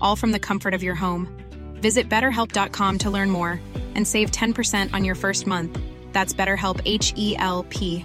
[0.00, 1.26] all from the comfort of your home.
[1.74, 3.60] Visit betterhelp.com to learn more
[3.94, 5.78] and save 10% on your first month.
[6.12, 8.04] That's BetterHelp H E L P.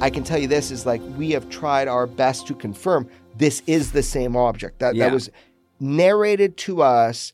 [0.00, 3.62] I can tell you this is like we have tried our best to confirm this
[3.68, 4.80] is the same object.
[4.80, 5.04] That Yeah.
[5.06, 5.30] that was
[5.78, 7.32] narrated to us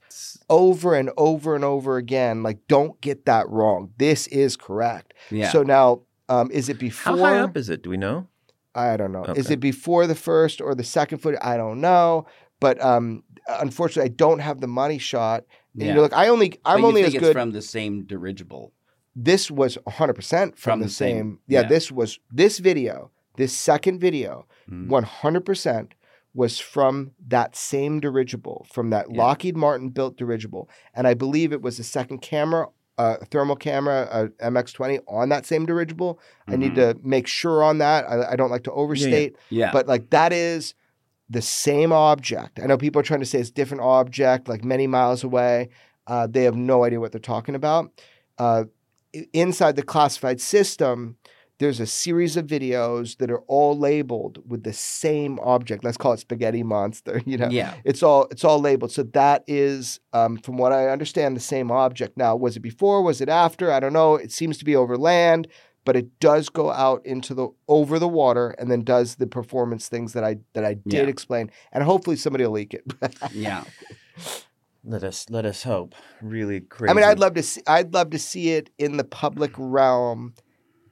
[0.49, 2.43] over and over and over again.
[2.43, 3.91] Like, don't get that wrong.
[3.99, 5.15] This is correct.
[5.31, 5.51] Yeah.
[5.51, 7.17] So now, um, is it before?
[7.17, 7.83] How high up is it?
[7.83, 8.27] Do we know?
[8.75, 9.25] I don't know.
[9.25, 11.35] Is it before the first or the second foot?
[11.43, 12.27] I don't know.
[12.61, 15.45] But um, unfortunately, I don't have the money shot.
[15.75, 15.93] And Yeah.
[15.95, 17.33] you're like, I only, I'm only as it's good.
[17.33, 18.73] from the same dirigible.
[19.21, 21.17] this was 100% from, From the, the same.
[21.17, 21.69] same- Yeah, yeah.
[21.69, 24.87] this was this video, this second video, Mm.
[24.89, 25.93] 100%
[26.39, 29.19] was from that same dirigible, from that Yeah.
[29.23, 30.71] Lockheed Martin built dirigible.
[30.95, 34.09] And I believe it was a second camera, a thermal camera,
[34.41, 36.21] a MX20 on that same dirigible.
[36.47, 38.09] I need to make sure on that.
[38.09, 39.55] I, I don't like to overstate, Mm-hmm.
[39.57, 39.73] Yeah.
[39.73, 40.75] but like that is
[41.29, 42.61] the same object.
[42.63, 45.71] I know people are trying to say it's different object, like many miles away.
[46.07, 47.91] Uh, they have no idea what they're talking about.
[48.39, 48.65] Uh,
[49.33, 51.17] inside the classified system,
[51.59, 55.83] there's a series of videos that are all labeled with the same object.
[55.85, 57.21] Let's call it spaghetti monster.
[57.27, 57.75] You know, Yeah.
[57.85, 58.93] it's all it's all labeled.
[58.93, 62.17] So that is, um, from what I understand, the same object.
[62.17, 63.03] Now, was it before?
[63.03, 63.73] Was it after?
[63.73, 64.15] I don't know.
[64.17, 65.49] It seems to be over land,
[65.85, 69.89] but it does go out into the over the water and then does the performance
[69.89, 71.11] things that I that I did Yeah.
[71.11, 71.51] explain.
[71.73, 72.85] And hopefully somebody will leak it.
[73.33, 73.65] Yeah.
[74.85, 75.95] Let us let us hope.
[76.23, 76.91] Really crazy.
[76.91, 77.61] I mean, I'd love to see.
[77.67, 80.35] I'd love to see it in the public realm,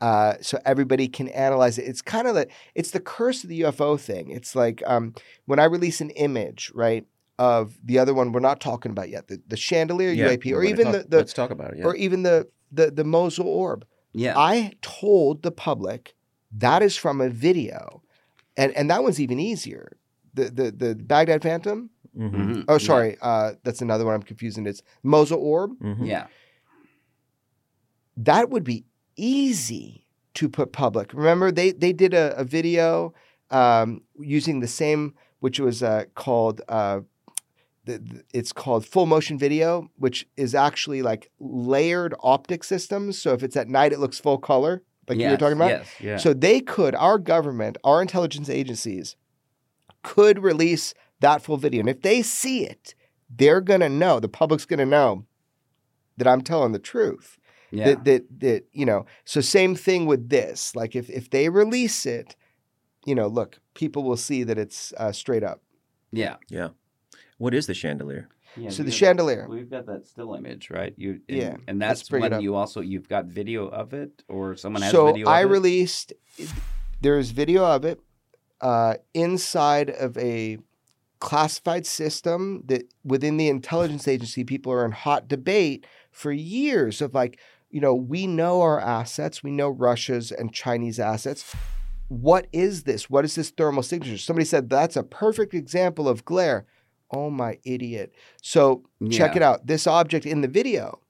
[0.00, 1.82] uh, so everybody can analyze it.
[1.86, 4.30] It's kind of the it's the curse of the UFO thing.
[4.30, 5.14] It's like um,
[5.46, 7.06] when I release an image, right,
[7.38, 10.64] of the other one we're not talking about yet, the, the chandelier Yeah, UAP, or
[10.64, 11.78] even talk- the, the let's talk about it.
[11.78, 11.84] Yeah.
[11.86, 13.84] or even the the the Mosul orb.
[14.12, 14.34] Yeah.
[14.36, 16.14] I told the public
[16.52, 18.02] that is from a video,
[18.56, 19.96] and and that one's even easier.
[20.34, 21.90] The the the Baghdad Phantom.
[22.16, 22.30] Mhm.
[22.32, 22.64] Mhm.
[22.68, 24.66] Oh, sorry, uh, that's another one I'm confusing.
[24.66, 25.72] It's Mosul orb.
[25.80, 26.06] Mhm.
[26.06, 26.26] Yeah.
[28.16, 28.84] that would be
[29.16, 31.12] easy to put public.
[31.14, 33.14] Remember, they they did a, a video
[33.50, 37.00] um, using the same, which was uh, called uh,
[37.84, 43.20] the, the- it's called full motion video, which is actually like layered optic systems.
[43.20, 45.70] So if it's at night, it looks full color, like you were talking about.
[45.70, 45.86] Yes.
[46.00, 46.16] Yeah.
[46.18, 49.16] So they could, our government, our intelligence agencies
[50.02, 51.80] could release that full video.
[51.80, 52.94] And if they see it,
[53.30, 55.24] they're going to know, the public's going to know
[56.16, 57.38] that I'm telling the truth.
[57.70, 57.86] Yeah.
[57.86, 60.74] That, that, that, you know, so same thing with this.
[60.76, 62.36] Like if, if they release it,
[63.04, 65.60] you know, look, people will see that it's uh, straight up.
[66.12, 66.36] yeah.
[66.48, 66.68] yeah.
[67.38, 68.28] What is the chandelier?
[68.56, 70.94] Yeah, so the got- chandelier, We've got that still image, right?
[70.96, 72.40] You and, Yeah, and let's that's bring when up.
[72.42, 75.28] you also you've got video of it, or someone has so video.
[75.28, 75.44] I it?
[75.44, 76.14] released,
[77.02, 78.00] there's video of it
[78.62, 80.56] uh, inside of a
[81.18, 87.12] classified system that within the intelligence agency, people are in hot debate for years of
[87.14, 87.38] like,
[87.76, 91.54] you know, we know our assets, we know Russia's and Chinese assets.
[92.08, 93.10] What is this?
[93.10, 94.16] What is this thermal signature?
[94.16, 96.64] Somebody said that's a perfect example of glare.
[97.10, 98.14] Oh my idiot.
[98.40, 99.66] So check it out.
[99.66, 101.00] This object in the video,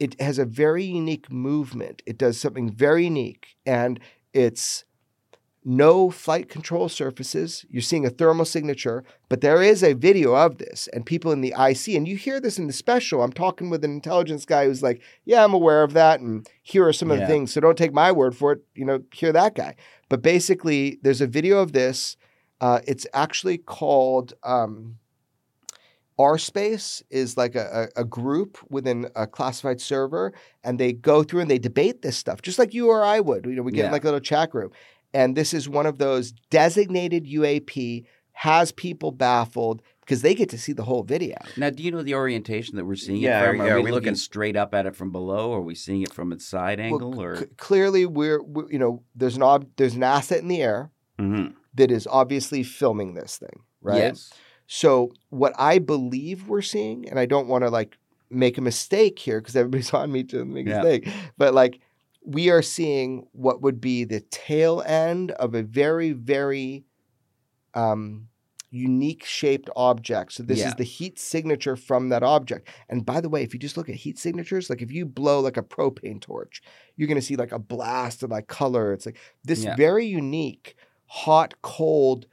[0.00, 2.02] it has a very unique movement.
[2.06, 4.00] It does something very unique and
[4.32, 4.84] it's
[5.68, 7.66] no flight control surfaces.
[7.68, 11.40] You're seeing a thermal signature, but there is a video of this and people in
[11.40, 11.88] the IC.
[11.88, 13.20] And you hear this in the special.
[13.20, 16.20] I'm talking with an intelligence guy who's like, Yeah, I'm aware of that.
[16.20, 17.52] And here are some of the things.
[17.52, 18.60] So don't take my word for it.
[18.76, 19.74] You know, hear that guy.
[20.08, 22.16] But basically, there's a video of this.
[22.60, 24.98] Uh, it's actually called um,
[26.18, 30.32] R Space is like a, a, group within a classified server,
[30.64, 33.44] and they go through and they debate this stuff, just like you or I would.
[33.44, 34.72] You know, we get in like a little chat group,
[35.16, 40.58] and this is one of those designated UAP has people baffled because they get to
[40.58, 41.36] see the whole video.
[41.56, 43.60] Now, do you know the orientation that we're seeing Yeah, it from?
[43.62, 45.50] Are yeah, we, are we looking looking- straight up at it from below?
[45.52, 47.20] Or are we seeing it from its side Well, angle?
[47.22, 50.62] or c- clearly, we're, we you know there's an ob- there's an asset in the
[50.62, 51.54] air Mhm.
[51.74, 53.96] that is obviously filming this thing, right?
[53.98, 54.32] Yes.
[54.66, 57.96] So what I believe we're seeing, and I don't want to like
[58.28, 60.82] make a mistake here because everybody's on me to make a Yeah.
[60.82, 61.08] mistake,
[61.38, 61.80] but like
[62.26, 66.84] we are seeing what would be the tail end of a very, very
[67.74, 68.28] um,
[68.70, 70.32] unique shaped object.
[70.32, 70.66] So this Yeah.
[70.66, 72.68] is the heat signature from that object.
[72.88, 75.40] And by the way, if you just look at heat signatures, like if you blow
[75.40, 76.62] like a propane torch,
[76.96, 78.92] you're going to see like a blast of like color.
[78.92, 79.76] It's like this Yeah.
[79.76, 80.76] very unique,
[81.06, 82.26] hot, cold,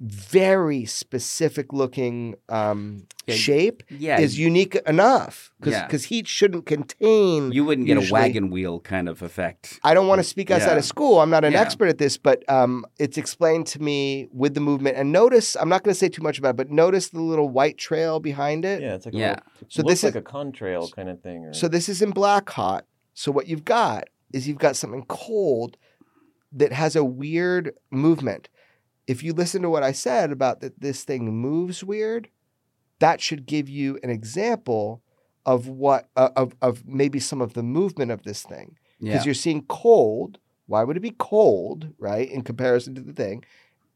[0.00, 4.20] very specific looking um, Yeah, shape Yeah.
[4.20, 5.74] is unique enough because
[6.04, 6.08] Yeah.
[6.08, 7.50] heat shouldn't contain.
[7.52, 9.80] you wouldn't get a wagon wheel kind of effect.
[9.82, 10.78] I don't want to speak outside Yeah.
[10.78, 11.18] of school.
[11.20, 11.60] I'm not an Yeah.
[11.62, 14.96] expert at this, but um, it's explained to me with the movement.
[14.96, 17.48] And notice, I'm not going to say too much about it, but notice the little
[17.48, 18.80] white trail behind it.
[18.80, 19.26] Yeah, it's like Yeah.
[19.26, 21.46] a little, So so looks this like is- a contrail kind of thing.
[21.46, 22.84] Or, So this is in black hot.
[23.14, 25.76] So what you've got is you've got something cold
[26.52, 28.48] that has a weird movement.
[29.08, 32.28] If you listen to what I said about that this thing moves weird,
[33.00, 35.02] that should give you an example
[35.46, 39.12] of what uh, of of maybe some of the movement of this thing Yeah.
[39.14, 40.38] because you're seeing cold.
[40.66, 43.44] Why would it be cold, right, in comparison to the thing?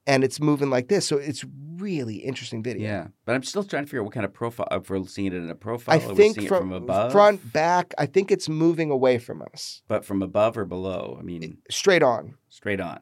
[0.06, 1.44] And it's moving like this, so it's
[1.76, 2.82] really interesting video.
[2.88, 3.06] Yeah.
[3.26, 5.34] But I'm still trying to figure out what kind of profile, if we're seeing it
[5.34, 7.12] in a profile, I think from, from above.
[7.12, 11.16] front, back, I think it's moving away from us, But from above or below?
[11.20, 12.34] I mean, straight on.
[12.48, 13.00] straight on.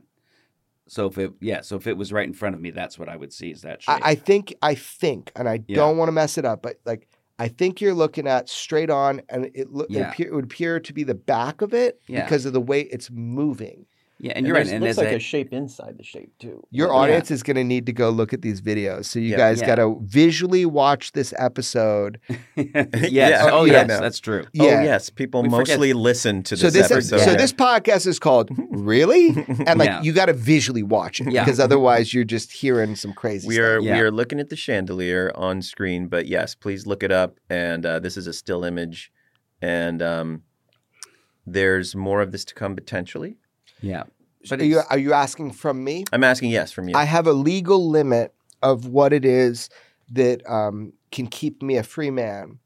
[0.90, 3.08] So if it, yeah, so if it was right in front of me, that's what
[3.08, 4.04] I would see is that shape.
[4.04, 5.76] I, I think, I think, and I Yeah.
[5.76, 7.06] don't want to mess it up, but like
[7.38, 10.10] I think you're looking at straight on, and it, lo- it, Yeah.
[10.10, 12.25] appear, it would appear to be the back of it Yeah.
[12.25, 13.87] because of the way it's moving.
[14.20, 14.64] Yeah, and and you're right.
[14.67, 16.62] there's- And looks like a, a shape inside the shape too.
[16.70, 16.94] Your Yeah.
[16.94, 19.06] audience is going to need to go look at these videos.
[19.06, 19.37] So you Yeah.
[19.37, 19.67] guys Yeah.
[19.67, 22.20] got to visually watch this episode.
[22.56, 23.11] yes.
[23.11, 23.49] Yeah.
[23.50, 23.72] Oh, Yeah.
[23.72, 24.00] yes, No.
[24.00, 24.44] that's true.
[24.44, 24.82] Oh Yeah.
[24.84, 27.20] yes, people We forget- mostly listen to this So this episode.
[27.20, 27.37] so Yeah.
[27.37, 29.28] this podcast is called Really?
[29.67, 30.02] And like Yeah.
[30.02, 31.44] you got to visually watch it Yeah.
[31.44, 33.64] because otherwise you're just hearing some crazy we stuff.
[33.64, 33.94] are Yeah.
[33.94, 37.38] we are looking at the chandelier on screen, but yes, please look it up.
[37.49, 39.11] And uh, this is a still image,
[39.62, 40.43] and um,
[41.46, 43.37] there's more of this to come potentially.
[43.82, 44.05] Yeah.
[44.49, 46.05] But Are you, are you asking from me?
[46.12, 46.94] I'm asking yes from you.
[46.97, 48.32] I have a legal limit
[48.62, 49.69] of what it is
[50.11, 52.59] that um, can keep me a free man.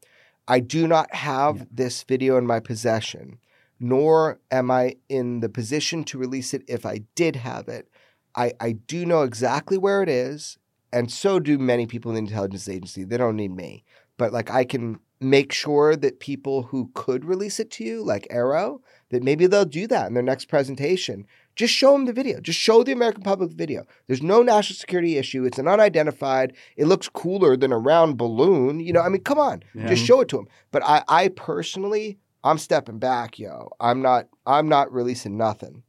[0.47, 1.65] I do not have Yeah.
[1.71, 3.39] this video in my possession,
[3.81, 7.89] nor am I in the position to release it if I did have it.
[8.37, 10.59] I, I do know exactly where it is,
[10.93, 13.05] and so do many people in the intelligence agency.
[13.05, 13.85] They don't need me.
[14.17, 18.27] But like I can make sure that people who could release it to you, like
[18.31, 18.81] AARO,
[19.15, 21.27] that maybe they'll do that in their next presentation.
[21.57, 22.41] Just show them the video.
[22.41, 23.85] Just show the American public the video.
[24.07, 25.45] There's no national security issue.
[25.45, 26.53] It's an unidentified.
[26.77, 28.81] It looks cooler than a round balloon.
[28.81, 29.87] You know, I mean, come on, Yeah.
[29.87, 30.49] just show it to them.
[30.73, 33.71] But I, I personally, I'm stepping back, yo.
[33.81, 35.85] I'm not, I'm not releasing nothing.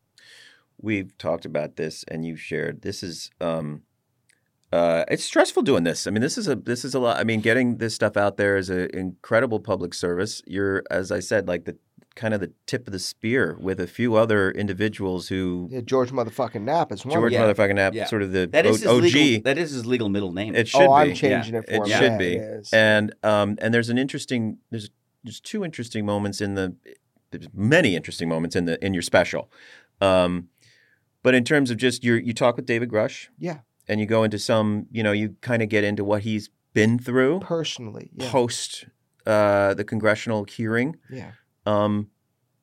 [0.79, 2.81] We've talked about this, and you've shared.
[2.83, 3.81] This is um,
[4.71, 6.05] uh, it's stressful doing this.
[6.05, 7.17] I mean, this is a this is a lot.
[7.17, 10.41] I mean, getting this stuff out there is an incredible public service.
[10.45, 11.77] You're, as I said, like the
[12.15, 16.11] kind of the tip of the spear with a few other individuals who Yeah, George
[16.11, 17.13] motherfucking Knapp is one.
[17.13, 17.47] George of them.
[17.47, 17.53] Yeah.
[17.53, 18.05] motherfucking Knapp, Yeah.
[18.05, 19.13] sort of the That is O- his OG.
[19.13, 19.41] legal.
[19.43, 20.55] That is his legal middle name.
[20.55, 21.13] It should oh, I'm be.
[21.13, 21.85] changing it for It him.
[21.87, 22.33] should Yeah, be.
[22.35, 22.73] it is.
[22.73, 24.89] and um, and there's an interesting there's
[25.23, 26.75] there's two interesting moments in the
[27.31, 29.51] there's many interesting moments in the in your special,
[29.99, 30.47] um,
[31.23, 34.23] but in terms of just your you talk with David Grush yeah, and you go
[34.23, 38.29] into some you know you kind of get into what he's been through personally, yeah,
[38.31, 38.85] post
[39.25, 40.95] uh, the congressional hearing.
[41.11, 41.31] yeah.
[41.65, 42.09] Um,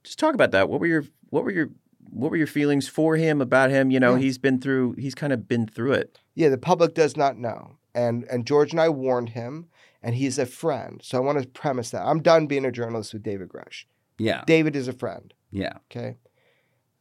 [0.04, 0.68] just talk about that.
[0.68, 1.70] What were your what were your
[2.10, 3.90] what were your feelings for him about him?
[3.90, 4.20] You know, Yeah.
[4.22, 6.18] he's been through he's kind of been through it.
[6.34, 7.76] Yeah, the public does not know.
[7.94, 9.68] And and George and I warned him,
[10.02, 11.00] and he's a friend.
[11.02, 12.04] So I want to premise that.
[12.06, 13.84] I'm done being a journalist with David Grush.
[14.18, 14.42] yeah.
[14.46, 15.32] David is a friend.
[15.50, 15.74] Yeah.
[15.90, 16.16] Okay.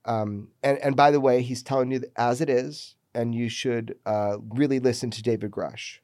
[0.04, 3.96] Um, and, and by the way, he's telling you as it is, and you should
[4.06, 6.00] uh, really listen to David Grush.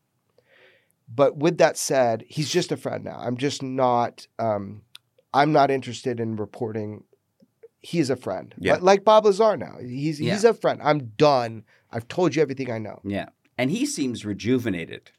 [1.13, 3.17] But with that said, he's just a friend now.
[3.19, 4.27] I'm just not.
[4.39, 4.81] Um,
[5.33, 7.03] I'm not interested in reporting
[7.79, 8.53] he's a friend.
[8.57, 8.73] Yeah.
[8.73, 9.75] Like, like Bob Lazar now.
[9.79, 10.79] He's he's a friend.
[10.83, 11.63] I'm done.
[11.91, 12.99] I've told you everything I know.
[13.05, 15.11] Yeah, and he seems rejuvenated.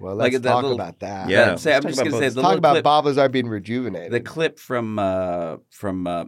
[0.00, 1.28] Well, Like let's that talk little- about that.
[1.28, 1.52] Yeah.
[1.52, 2.34] I'm, say, I'm just gonna about say both.
[2.34, 4.10] the Talk about clip, Bob Lazar being rejuvenated.
[4.10, 6.24] the clip from uh, from uh,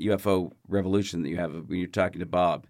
[0.00, 2.66] UFO Revolution that you have when you're talking to Bob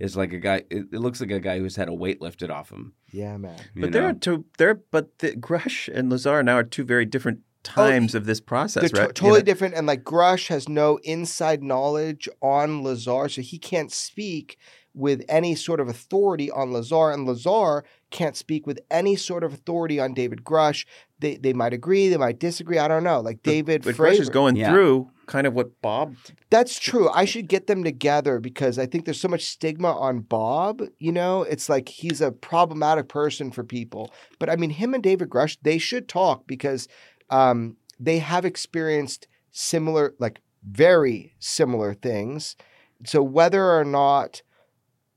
[0.00, 0.56] is like a guy.
[0.70, 2.94] It, it looks like a guy who's had a weight lifted off him.
[3.12, 3.56] yeah, man.
[3.74, 4.44] you But there are two.
[4.58, 7.40] There, are but the, Grush and Lazar now are two very different
[7.70, 9.08] Oh, times of this process, They're to- right?
[9.08, 9.44] You totally know?
[9.44, 9.74] different.
[9.74, 14.58] And like Grush has no inside knowledge on Lazar, so he can't speak
[14.96, 19.52] with any sort of authority on Lazar, and Lazar can't speak with any sort of
[19.52, 20.86] authority on David Grush.
[21.18, 22.78] They they might agree, they might disagree.
[22.78, 23.20] I don't know.
[23.20, 24.12] Like David But Fravor.
[24.12, 24.70] Grush is going Yeah.
[24.70, 26.14] through kind of what Bob.
[26.50, 27.08] That's true.
[27.10, 30.82] I should get them together because I think there's so much stigma on Bob.
[30.98, 34.12] You know, it's like he's a problematic person for people.
[34.38, 36.86] But I mean, him and David Grush, they should talk because
[37.30, 42.56] um, they have experienced similar, like very similar things.
[43.04, 44.42] So whether or not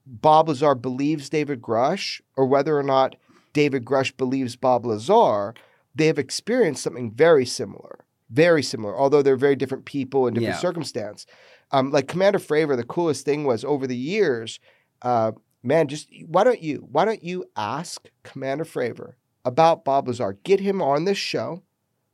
[0.06, 3.16] Bob Lazar believes David Grush or whether or not
[3.54, 5.54] David Grush believes Bob Lazar,
[5.96, 8.00] they have experienced something very similar.
[8.30, 10.60] Very similar, although they're very different people in different Yeah.
[10.60, 11.26] circumstance.
[11.72, 14.60] Um, like Commander Fravor, the coolest thing was over the years,
[15.02, 15.32] uh,
[15.64, 19.14] man, just why don't you why don't you ask Commander Fravor
[19.46, 20.38] about Bob Lazar?
[20.44, 21.64] Get him on this show.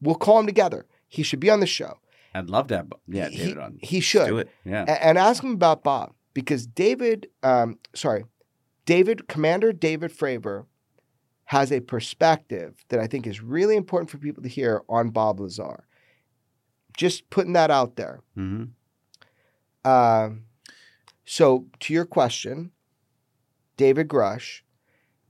[0.04, 0.86] We'll call him together.
[1.08, 2.00] He should be on the show.
[2.36, 3.78] I'd love to have yeah he, David on.
[3.82, 4.50] He should Do it.
[4.66, 8.26] Yeah, a- and ask him about Bob because David, um, sorry,
[8.86, 10.66] David, Commander David Fravor
[11.46, 15.40] has a perspective that I think is really important for people to hear on Bob
[15.40, 15.86] Lazar.
[16.98, 18.22] Just putting that out there.
[18.36, 18.64] hmm
[19.86, 20.46] Um,
[21.26, 22.72] so to your question,
[23.78, 24.62] David Grush,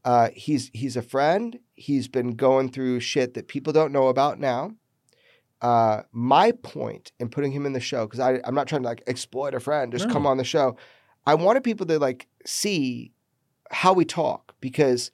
[0.05, 1.59] uh, he's he's a friend.
[1.83, 4.71] He's been going through shit that people don't know about now.
[5.61, 9.03] Uh, my point in putting him in the show, because I'm not trying to like
[9.05, 10.77] exploit a friend, just come on the show.
[11.25, 13.11] I wanted people to like see
[13.71, 15.11] how we talk because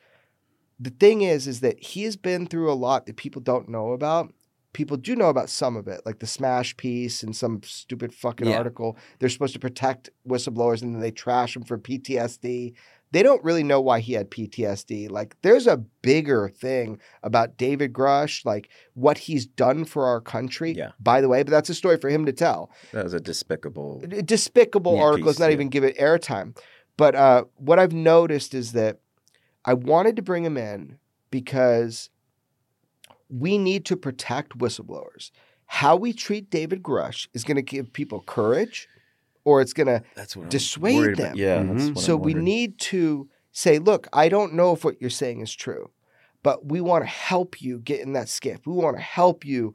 [0.79, 3.91] the thing is, is that he has been through a lot that people don't know
[3.93, 4.31] about.
[4.73, 8.47] People do know about some of it, like the smash piece and some stupid fucking
[8.47, 8.57] Yeah.
[8.57, 8.95] article.
[9.17, 12.73] They're supposed to protect whistleblowers and then they trash them for PTSD.
[13.11, 15.09] They don't really know why he had PTSD.
[15.09, 20.73] Like, there's a bigger thing about David Grush, like what he's done for our country.
[20.73, 20.91] Yeah.
[20.99, 24.01] By the way, but that's a story for him to tell That was a despicable.
[24.03, 25.17] a despicable Yeah, article.
[25.17, 25.53] piece, Let's not yeah.
[25.53, 26.55] even give it airtime.
[26.97, 28.99] But uh, what I've noticed is that
[29.65, 30.99] I wanted to bring him in
[31.31, 32.09] because
[33.29, 35.31] we need to protect whistleblowers.
[35.65, 38.87] How we treat David Grush is going to give people courage,
[39.46, 41.25] or it's going to That's what I'm Dissuade them.
[41.27, 41.38] About.
[41.38, 41.63] Yeah.
[41.63, 41.98] that's Mhm.
[41.98, 45.91] so we need to say, look, I don't know if what you're saying is true,
[46.43, 48.65] but we want to help you get in that SCIF.
[48.65, 49.74] We want to help you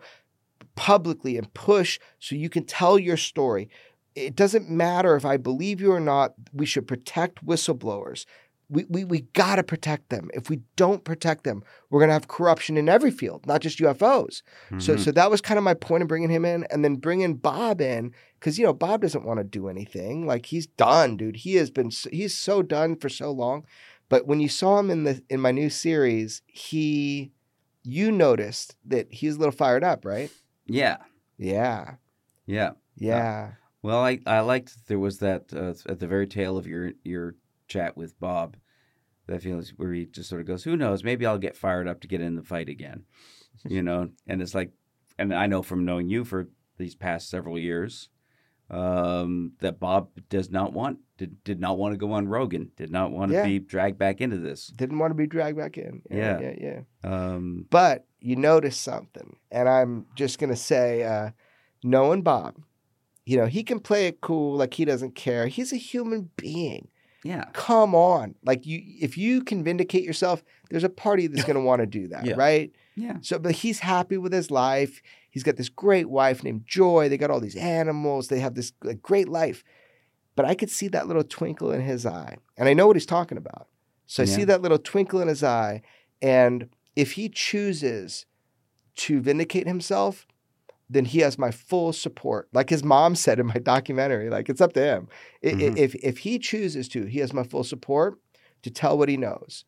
[0.77, 3.69] publicly and push so you can tell your story.
[4.15, 8.27] It doesn't matter if I believe you or not, we should protect whistleblowers.
[8.75, 10.31] We, we, we got to protect them.
[10.35, 13.79] If we don't protect them, we're going to have corruption in every field, not just
[13.79, 14.43] UFOs.
[14.79, 14.99] So, Mhm.
[15.05, 17.81] so that was kind of my point of bringing him in, and then bringing Bob
[17.81, 20.27] in because you know Bob doesn't want to do anything.
[20.27, 21.37] Like he's done, dude.
[21.37, 23.65] He has been he's so done for so long.
[24.11, 27.33] But when you saw him in the in my new series, he
[27.85, 30.31] you noticed that he's a little fired up, right?
[30.67, 30.97] yeah,
[31.39, 31.95] Yeah,
[32.47, 32.73] yeah.
[32.97, 33.51] yeah,
[33.83, 37.35] Well, I, I liked there was that uh, at the very tail of your your
[37.69, 38.57] chat with Bob,
[39.27, 41.03] that feels where he just sort of goes, "Who knows?
[41.05, 43.05] Maybe I'll get fired up to get in the fight again,"
[43.67, 44.11] you know.
[44.27, 44.73] And it's like,
[45.19, 48.09] and I know from knowing you for these past several years,
[48.71, 52.91] um, that Bob does not want did, did not want to go on Rogan, did
[52.91, 53.45] not want to Yeah.
[53.47, 54.67] be dragged back into this.
[54.69, 56.03] didn't want to be dragged back in.
[56.11, 56.55] Yeah, Yeah.
[56.59, 57.09] yeah, yeah.
[57.09, 61.31] Um, But you notice something, and I'm just gonna say, uh,
[61.85, 62.57] knowing Bob,
[63.27, 65.47] you know he can play it cool, like he doesn't care.
[65.47, 66.89] He's a human being.
[67.25, 68.37] Yeah, come on.
[68.45, 71.87] Like you if you can vindicate yourself there's a party that's going to want to
[71.87, 72.35] do that Yeah.
[72.37, 72.71] right?
[72.97, 75.03] Yeah, so but he's happy with his life.
[75.31, 77.09] He's got this great wife named joy.
[77.09, 78.29] They got all these animals.
[78.29, 79.65] They have this like, great life.
[80.37, 83.07] But i could see that little twinkle in his eye and i know what he's
[83.07, 83.67] talking about.
[84.07, 85.83] So i see that little twinkle in his eye
[86.23, 88.27] and if he chooses
[88.97, 90.27] to vindicate himself
[90.91, 92.49] then he has my full support.
[92.53, 95.09] Like his mom said in my documentary, like it's up to him.
[95.43, 95.77] Mhm.
[95.77, 98.19] If if he chooses to, he has my full support
[98.63, 99.65] to tell what he knows.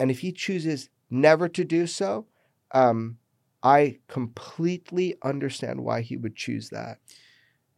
[0.00, 2.26] And if he chooses never to do so,
[2.72, 3.18] um,
[3.62, 6.98] I completely understand why he would choose that.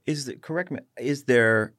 [0.07, 0.81] Is the correct me?
[0.99, 1.75] Is there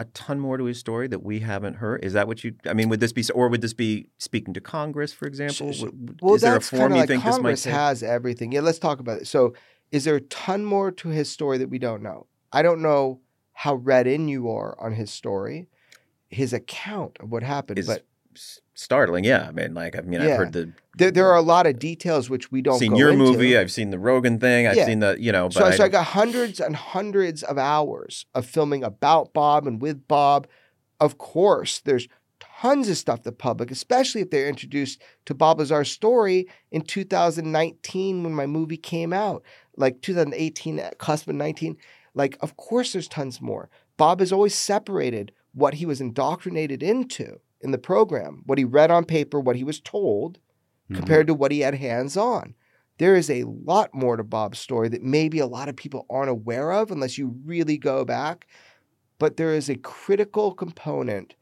[0.00, 2.04] a ton more to his story that we haven't heard?
[2.04, 2.54] Is that what you?
[2.66, 5.72] I mean, would this be, or would this be speaking to Congress, for example?
[5.72, 8.02] So- Would- would- Well, is there a form you like think this might Congress has
[8.02, 8.52] everything.
[8.52, 9.26] Yeah, let's talk about it.
[9.26, 9.54] So,
[9.90, 12.26] is there a ton more to his story that we don't know?
[12.52, 13.20] I don't know
[13.52, 15.68] how read in you are on his story,
[16.28, 17.78] his account of what happened.
[17.78, 18.04] Is but
[18.74, 19.24] startling.
[19.24, 20.28] Yeah, I mean, like I mean, Yeah.
[20.32, 23.10] I've heard the there, there are a lot of details which we don't seen your
[23.10, 23.24] into.
[23.24, 23.56] movie.
[23.56, 24.66] I've seen the Rogan thing.
[24.66, 24.86] I've Yeah.
[24.86, 25.48] seen the you know.
[25.48, 29.66] But So, I, so I got hundreds and hundreds of hours of filming about Bob
[29.66, 30.46] and with Bob.
[31.00, 32.08] Of course, there's
[32.60, 38.22] tons of stuff the public, especially if they're introduced to Bob Lazar's story in 2019
[38.24, 39.42] when my movie came out,
[39.78, 41.76] like 2018, uh, cusp of 19.
[42.14, 43.70] Like, of course, there's tons more.
[43.96, 48.90] Bob has always separated what he was indoctrinated into in the program, what he read
[48.90, 50.96] on paper, what he was told, mm-hmm.
[50.96, 52.54] compared to what he had hands on.
[52.98, 56.30] There is a lot more to Bob's story that maybe a lot of people aren't
[56.30, 58.46] aware of unless you really go back.
[59.18, 61.34] But there is a critical component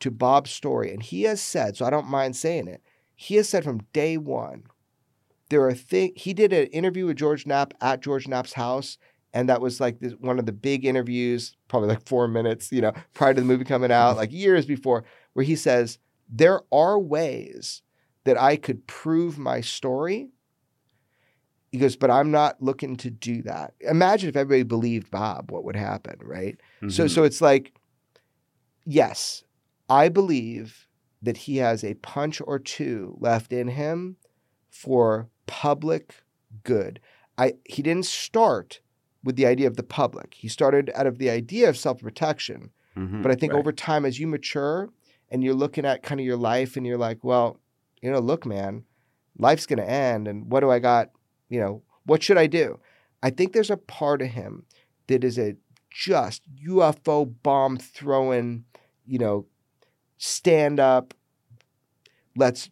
[0.00, 0.92] to Bob's story.
[0.92, 2.82] And he has said, so I don't mind saying it,
[3.14, 4.64] he has said from day one,
[5.50, 8.98] there are things, he did an interview with George Knapp at George Knapp's house.
[9.32, 12.80] And that was like this, one of the big interviews, probably like four minutes, you
[12.80, 15.98] know, prior to the movie coming out, like years before, where he says,
[16.28, 17.82] there are ways
[18.24, 20.30] that I could prove my story.
[21.72, 23.74] He goes, but I'm not looking to do that.
[23.80, 26.56] Imagine if everybody believed Bob, what would happen, right?
[26.88, 27.10] So, Mhm.
[27.10, 27.74] so it's like,
[28.84, 29.42] yes,
[29.88, 30.86] I believe
[31.20, 34.16] that he has a punch or two left in him
[34.70, 36.22] for public
[36.62, 37.00] good.
[37.38, 38.80] I he didn't start
[39.22, 40.34] with the idea of the public.
[40.34, 42.70] He started out of the idea of self-protection.
[42.96, 43.22] Mhm.
[43.22, 43.58] But I think right.
[43.58, 44.90] over time, as you mature
[45.30, 47.58] and you're looking at kind of your life and you're like, well,
[48.02, 48.84] you know, look, man,
[49.38, 50.28] life's going to end.
[50.28, 51.10] And what do I got?
[51.48, 52.78] You know, what should I do?
[53.22, 54.66] I think there's a part of him
[55.06, 55.56] that is a
[55.90, 58.64] just UFO bomb throwing,
[59.06, 59.46] you know,
[60.18, 61.14] stand up,
[62.36, 62.68] let's,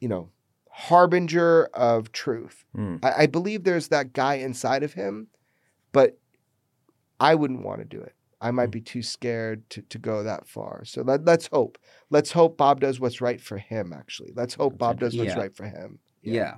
[0.00, 0.30] you know,
[0.74, 2.64] harbinger of truth.
[2.74, 2.96] Hmm.
[3.02, 5.28] I, I believe there's that guy inside of him,
[5.92, 6.18] but
[7.20, 8.14] I wouldn't want to do it.
[8.40, 10.84] I might be too scared to, to go that far.
[10.84, 11.78] So let, let's hope.
[12.10, 14.32] Let's hope Bob does what's right for him, actually.
[14.34, 15.38] Let's hope Bob does what's Yeah.
[15.38, 15.98] right for him.
[16.22, 16.56] yeah.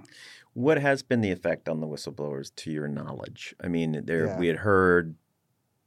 [0.55, 3.57] What has been the effect on the whistleblowers, to your knowledge?
[3.61, 4.39] I mean, there Yeah.
[4.39, 5.17] we had heard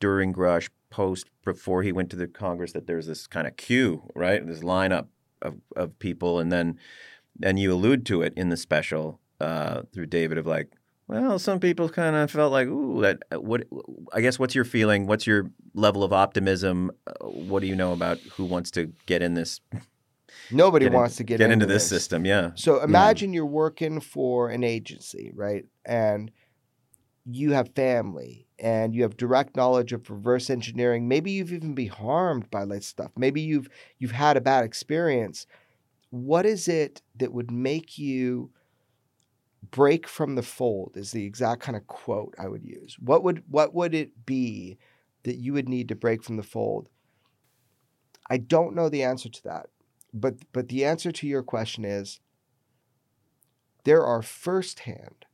[0.01, 4.03] during Grush, post before he went to the Congress, that there's this kind of queue,
[4.13, 4.45] right?
[4.45, 5.07] This lineup
[5.41, 6.77] of of people, and then
[7.43, 10.71] and you allude to it in the special uh, through David of like,
[11.07, 13.63] well, some people kind of felt like, ooh, that uh, what?
[14.13, 15.07] I guess what's your feeling?
[15.07, 16.91] What's your level of optimism?
[17.05, 19.61] Uh, what do you know about who wants to get in this?
[20.51, 22.25] Nobody get wants into, to get, into this system.
[22.25, 22.51] Yeah.
[22.55, 25.65] So imagine you're working for an agency, right?
[25.85, 26.31] And
[27.25, 31.07] you have family and you have direct knowledge of reverse engineering.
[31.07, 33.11] Maybe you've even been harmed by that stuff.
[33.17, 33.69] Maybe you've
[33.99, 35.45] you've had a bad experience.
[36.09, 38.51] What is it that would make you
[39.71, 42.97] break from the fold is the exact kind of quote I would use.
[42.99, 44.77] What would what would it be
[45.23, 46.89] that you would need to break from the fold?
[48.29, 49.67] I don't know the answer to that.
[50.13, 52.19] But but the answer to your question is
[53.83, 55.25] there are firsthand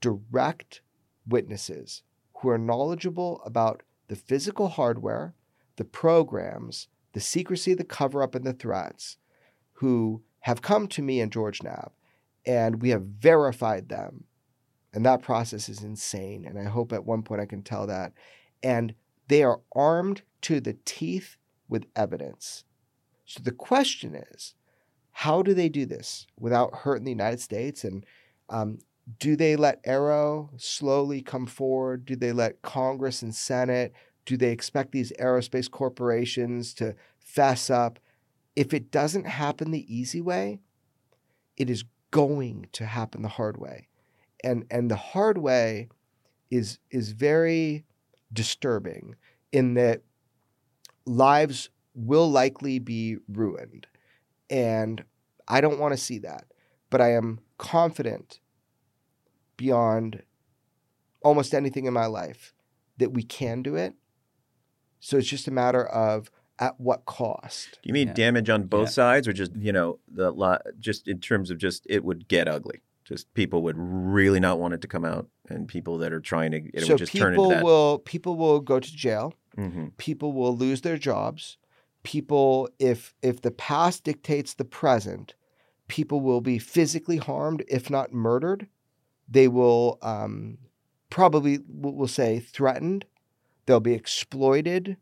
[0.00, 0.80] direct
[1.26, 2.02] witnesses
[2.38, 5.34] who are knowledgeable about the physical hardware,
[5.76, 9.18] the programs, the secrecy, the cover up, and the threats,
[9.80, 11.94] who have come to me and George Knapp,
[12.44, 14.24] and we have verified them.
[14.92, 16.44] And that process is insane.
[16.44, 18.12] And I hope at one point I can tell that.
[18.62, 18.94] And
[19.28, 22.64] they are armed to the teeth with evidence.
[23.24, 24.54] So the question is,
[25.12, 27.82] how do they do this without hurting the United States?
[27.82, 28.04] And
[28.50, 28.80] um,
[29.18, 32.04] do they let AARO slowly come forward?
[32.04, 33.94] Do they let Congress and Senate?
[34.26, 37.98] Do they expect these aerospace corporations to fess up?
[38.56, 40.60] If it doesn't happen the easy way,
[41.56, 43.88] it is going to happen the hard way.
[44.42, 45.88] And and the hard way
[46.50, 47.84] is is very
[48.32, 49.16] disturbing
[49.52, 50.02] in that
[51.06, 53.86] lives will likely be ruined.
[54.48, 55.04] And
[55.48, 56.44] I don't want to see that.
[56.88, 58.40] But I am confident
[59.56, 60.22] beyond
[61.22, 62.54] almost anything in my life
[62.98, 63.94] that we can do it.
[65.00, 67.78] So it's just a matter of at what cost.
[67.82, 68.14] Do you mean Yeah.
[68.14, 68.92] damage on both Yeah.
[68.92, 70.62] sides, or just you know the lot?
[70.78, 72.80] Just in terms of just it would get ugly.
[73.04, 76.52] Just people would really not want it to come out, and people that are trying
[76.52, 77.64] to it so would just turn into people that.
[77.64, 79.34] will people will go to jail.
[79.56, 81.56] hmm People will lose their jobs.
[82.02, 85.34] People, if if the past dictates the present,
[85.88, 88.68] people will be physically harmed, if not murdered.
[89.28, 90.58] They will um,
[91.10, 93.04] probably we'll we'll say threatened.
[93.66, 94.96] They'll be exploited.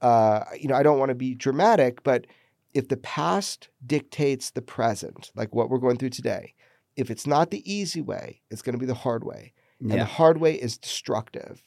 [0.00, 2.26] Uh, you know, I don't want to be dramatic, but
[2.72, 6.54] if the past dictates the present, like what we're going through today,
[6.96, 9.52] if it's not the easy way, it's going to be the hard way.
[9.80, 11.62] And the hard way is destructive.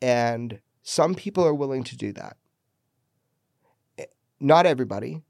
[0.00, 2.36] And Some people are willing to do that.
[3.98, 4.04] Eh,
[4.40, 5.22] Not everybody.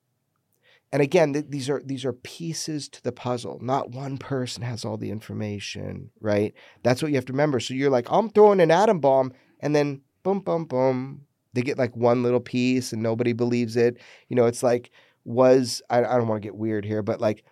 [0.92, 3.59] And again, th- these are these are pieces to the puzzle.
[3.61, 6.55] Not one person has all the information, right?
[6.83, 7.59] That's what you have to remember.
[7.61, 11.27] So you're like, I'm throwing an atom bomb, and then boom, boom, boom.
[11.55, 13.97] They get like one little piece, and nobody believes it.
[14.29, 14.90] You know, it's like,
[15.25, 17.45] was I, I don't want to get weird here, but like,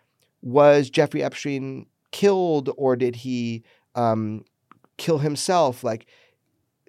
[0.43, 3.62] was Jeffrey Epstein killed, or did he
[3.95, 4.45] um,
[4.99, 5.83] kill himself?
[5.83, 6.07] Like,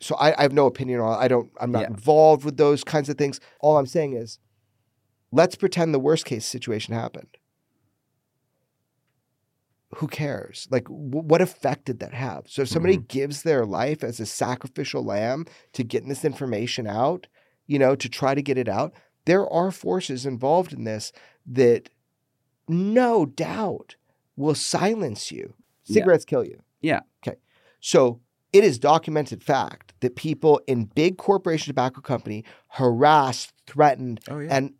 [0.01, 1.17] so I, I have no opinion on.
[1.21, 1.49] I don't.
[1.61, 1.87] I'm not Yeah.
[1.87, 3.39] involved with those kinds of things.
[3.61, 4.39] All I'm saying is,
[5.31, 7.37] let's pretend the worst case situation happened.
[10.03, 10.67] Who cares?
[10.69, 12.43] Like, w- what effect did that have?
[12.49, 13.05] So if somebody mm-hmm.
[13.07, 17.27] gives their life as a sacrificial lamb to getting this information out,
[17.67, 18.91] you know, to try to get it out,
[19.23, 21.13] there are forces involved in this
[21.45, 21.87] that,
[22.67, 23.95] no doubt,
[24.35, 25.53] will silence you.
[25.85, 25.93] Yeah.
[25.93, 26.61] Cigarettes kill you.
[26.81, 26.99] Yeah.
[27.25, 27.37] Okay.
[27.79, 28.19] So
[28.51, 34.53] it is documented fact that people in big corporation tobacco company harassed, threatened, Oh yeah.
[34.53, 34.73] and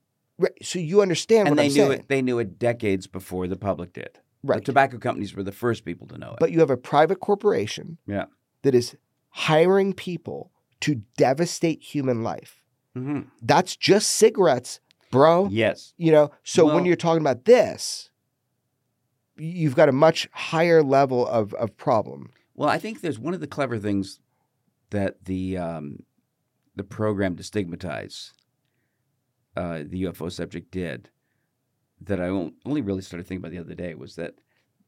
[0.62, 2.09] so you understand and what they I'm knew saying, it.
[2.09, 4.19] They knew it decades before the public did.
[4.43, 4.60] Right?
[4.60, 6.38] The tobacco companies were the first people to know it.
[6.39, 8.25] but you have a private corporation Yeah.
[8.63, 8.95] that is
[9.29, 10.51] hiring people
[10.82, 12.62] to devastate human life.
[12.93, 14.79] hmm That's just cigarettes,
[15.12, 15.47] bro.
[15.49, 18.10] yes, You know, so when you're talking about this,
[19.38, 22.32] you've got a much higher level of, of problem.
[22.56, 24.19] Well, I think there's one of the clever things
[24.91, 26.03] that the um,
[26.75, 28.34] the program to stigmatize
[29.58, 31.10] uh, the UFO subject did
[32.06, 34.36] that I only really started thinking about the other day was that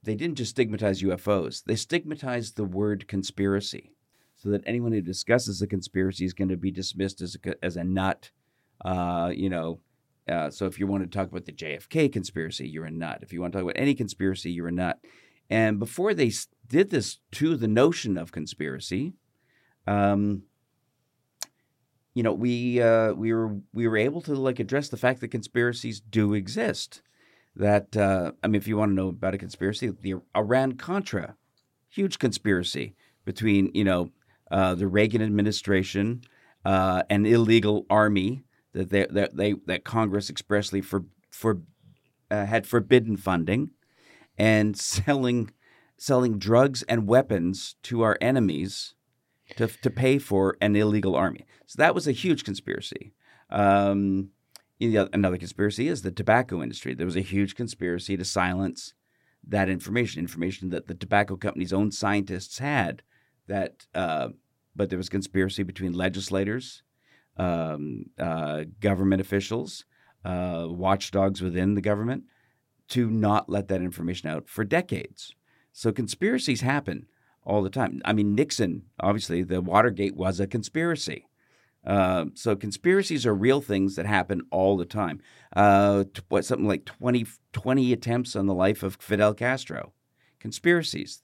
[0.04, 3.91] they didn't just stigmatize UFOs; they stigmatized the word conspiracy,
[4.36, 7.78] so that anyone who discusses a conspiracy is going to be dismissed as a, as
[7.78, 8.32] a nut.
[8.84, 9.80] Uh, you know,
[10.28, 13.19] uh, so if you want to talk about the JFK conspiracy, you're a nut.
[13.21, 14.99] If you want to talk about any conspiracy, you're a nut.
[15.49, 16.32] And before they
[16.67, 19.13] did this to the notion of conspiracy,
[19.86, 20.43] um,
[22.15, 25.28] you know, we uh, we were we were able to like address the fact that
[25.28, 27.01] conspiracies do exist.
[27.58, 31.36] That uh, I mean, if you want to know about a conspiracy, the Iran Contra,
[31.89, 34.12] huge conspiracy between you know
[34.49, 36.21] uh, the Reagan administration,
[36.63, 41.62] uh, illegal army that they, that they that Congress expressly for for
[42.32, 43.71] uh, had forbidden funding,
[44.38, 45.51] and selling
[45.97, 48.95] selling drugs and weapons to our enemies
[49.58, 51.45] to to pay for an illegal army.
[51.65, 53.13] So that was a huge conspiracy.
[53.49, 54.29] Um,
[54.79, 56.93] you know, another conspiracy is the tobacco industry.
[56.93, 58.93] There was a huge conspiracy to silence
[59.47, 63.03] that information, information that the tobacco company's own scientists had.
[63.47, 64.29] That, uh,
[64.75, 66.81] but there was conspiracy between legislators,
[67.38, 69.86] um, uh, government officials,
[70.25, 72.23] uh, watchdogs within the government,
[72.88, 75.34] to not let that information out for decades.
[75.71, 77.05] So conspiracies happen
[77.45, 78.01] all the time.
[78.03, 81.27] I mean, Nixon, obviously, the Watergate was a conspiracy.
[81.86, 85.21] Uh, so conspiracies are real things that happen all the time.
[85.55, 89.93] Uh, what something like 20, 20 attempts on the life of Fidel Castro,
[90.39, 91.21] conspiracies.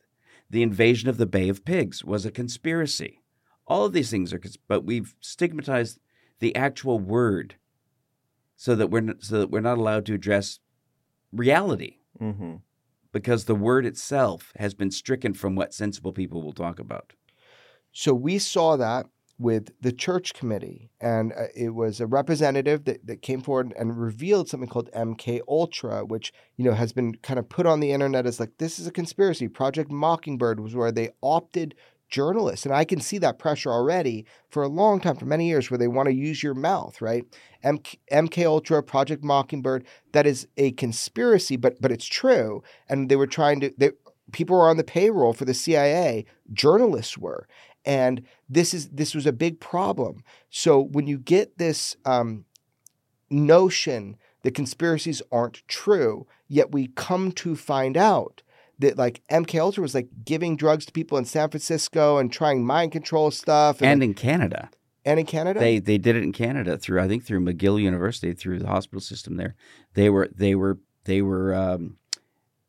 [0.49, 3.21] The invasion of the Bay of Pigs was a conspiracy.
[3.65, 5.99] All of these things are, but we've stigmatized
[6.39, 7.55] the actual word,
[8.55, 10.59] so that we're so that we're not allowed to address
[11.31, 12.55] reality Mm-hmm.
[13.11, 17.13] Because the word itself has been stricken from what sensible people will talk about.
[17.91, 19.07] So we saw that
[19.41, 23.99] with the church committee, and uh, it was a representative that, that came forward and
[23.99, 27.91] revealed something called MK Ultra, which you know has been kind of put on the
[27.91, 29.47] internet as like this is a conspiracy.
[29.47, 31.73] Project Mockingbird was where they opted
[32.11, 35.71] journalists, and I can see that pressure already for a long time, for many years,
[35.71, 37.25] where they want to use your mouth, right?
[37.63, 43.27] MK, Ultra, Project Mockingbird, that is a conspiracy, but but it's true, and they were
[43.27, 43.73] trying to.
[43.77, 43.91] They,
[44.31, 46.25] people were on the payroll for the CIA.
[46.53, 47.47] Journalists were,
[47.85, 50.23] and this is this was a big problem.
[50.49, 52.45] So when you get this um,
[53.29, 58.41] notion that conspiracies aren't true, yet we come to find out
[58.81, 62.65] that like MK Ultra was like giving drugs to people in San Francisco and trying
[62.65, 64.69] mind control stuff, and, And in Canada,
[65.05, 68.33] and in Canada, they they did it in Canada through I think through McGill University
[68.33, 69.55] through the hospital system there.
[69.93, 71.97] They were they were they were um,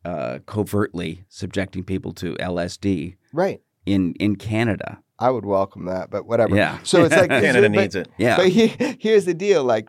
[0.05, 3.61] uh, covertly subjecting people to LSD right.
[3.87, 5.01] in in Canada.
[5.19, 6.57] I would welcome that, but whatever.
[6.57, 6.79] Yeah.
[6.83, 8.09] So it's like Canada but- needs it.
[8.19, 8.67] Yeah, But he,
[8.99, 9.89] here's the deal like,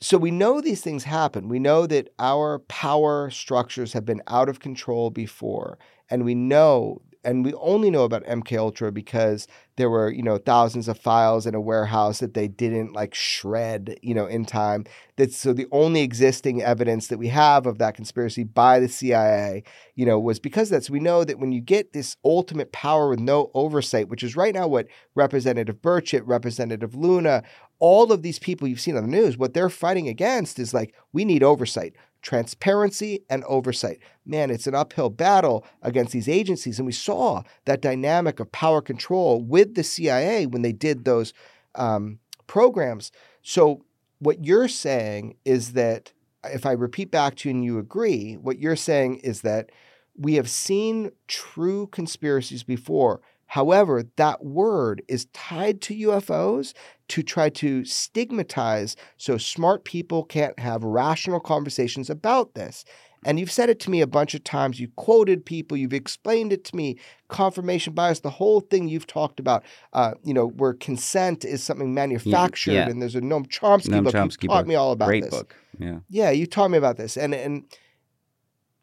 [0.00, 1.48] so we know these things happen.
[1.48, 5.78] We know that our power structures have been out of control before.
[6.08, 10.38] And we know and we only know about MK Ultra because there were you know
[10.38, 14.84] thousands of files in a warehouse that they didn't like shred you know in time.
[15.16, 19.64] That's so the only existing evidence that we have of that conspiracy by the CIA,
[19.94, 20.84] you know, was because of that.
[20.84, 24.34] So we know that when you get this ultimate power with no oversight, which is
[24.34, 27.42] right now what Representative Burchett, Representative Luna,
[27.80, 30.94] all of these people you've seen on the news, what they're fighting against is like
[31.12, 33.98] we need oversight transparency and oversight.
[34.26, 36.78] Man, it's an uphill battle against these agencies.
[36.78, 41.32] And we saw that dynamic of power control with the CIA when they did those
[41.74, 43.10] um, programs.
[43.42, 43.84] So,
[44.18, 46.12] what you're saying is that,
[46.44, 49.70] if I repeat back to you and you agree, what you're saying is that
[50.16, 53.22] we have seen true conspiracies before.
[53.50, 56.72] However, that word is tied to UFOs
[57.08, 62.84] to try to stigmatize so smart people can't have rational conversations about this.
[63.24, 64.78] And you've said it to me a bunch of times.
[64.78, 65.76] You quoted people.
[65.76, 66.96] You've explained it to me.
[67.26, 69.64] Confirmation bias, the whole thing you've talked about.
[69.92, 72.88] Uh, you know, where consent is something manufactured, yeah.
[72.88, 74.14] and there's a Noam Chomsky Noam book.
[74.14, 74.68] Chomsky you taught book.
[74.68, 75.34] me all about Great this.
[75.34, 75.56] book.
[75.76, 75.98] Yeah.
[76.08, 77.16] Yeah, you taught me about this.
[77.16, 77.64] And and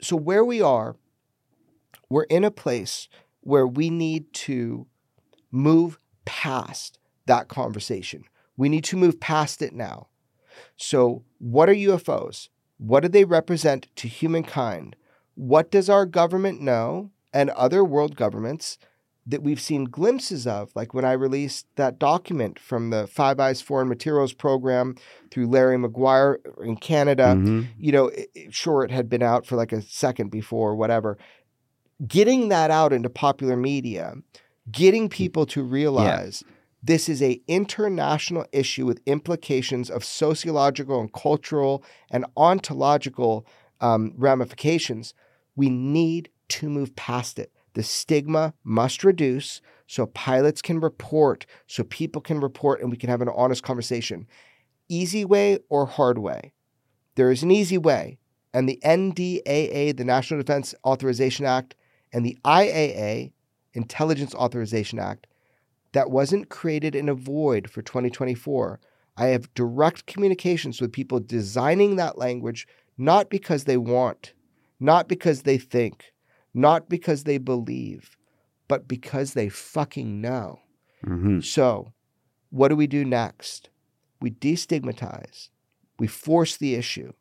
[0.02, 0.98] so where we are,
[2.10, 3.08] we're in a place
[3.48, 4.86] where we need to
[5.52, 8.26] move past that conversation.
[8.58, 10.08] We need to move past it now.
[10.76, 12.50] So, what are UFOs?
[12.78, 14.98] What do they represent to humankind?
[15.36, 18.78] What does our government know and other world governments
[19.26, 20.72] that we've seen glimpses of?
[20.76, 24.96] Like when I released that document from the Five Eyes Foreign Materials Program
[25.32, 27.68] through Larry McGuire in Canada Mhm.
[27.78, 31.18] you know, it- sure, it had been out for like a second before, whatever.
[32.06, 34.16] Getting that out into popular media,
[34.72, 36.44] getting people to realize
[36.84, 43.48] this is a international issue with implications of sociological and cultural and ontological
[43.82, 45.14] um, ramifications.
[45.56, 47.52] We need to move past it.
[47.74, 53.10] The stigma must reduce so pilots can report, so people can report, and we can
[53.10, 54.28] have an honest conversation.
[54.90, 56.54] Easy way or hard way?
[57.16, 58.20] There is an easy way.
[58.54, 61.76] And the NDAA, the National Defense Authorization Act,
[62.14, 63.32] and the IAA,
[63.74, 65.28] Intelligence Authorization Act,
[65.92, 68.80] that wasn't created in a void for 2024.
[69.16, 72.68] I have direct communications with people designing that language,
[72.98, 74.34] not because they want,
[74.80, 76.14] not because they think,
[76.54, 78.16] not because they believe,
[78.68, 80.60] but because they fucking know.
[81.06, 81.44] Mhm.
[81.44, 81.94] So,
[82.50, 83.70] what do we do next?
[84.22, 85.50] We destigmatize,
[86.00, 87.14] we force the issue,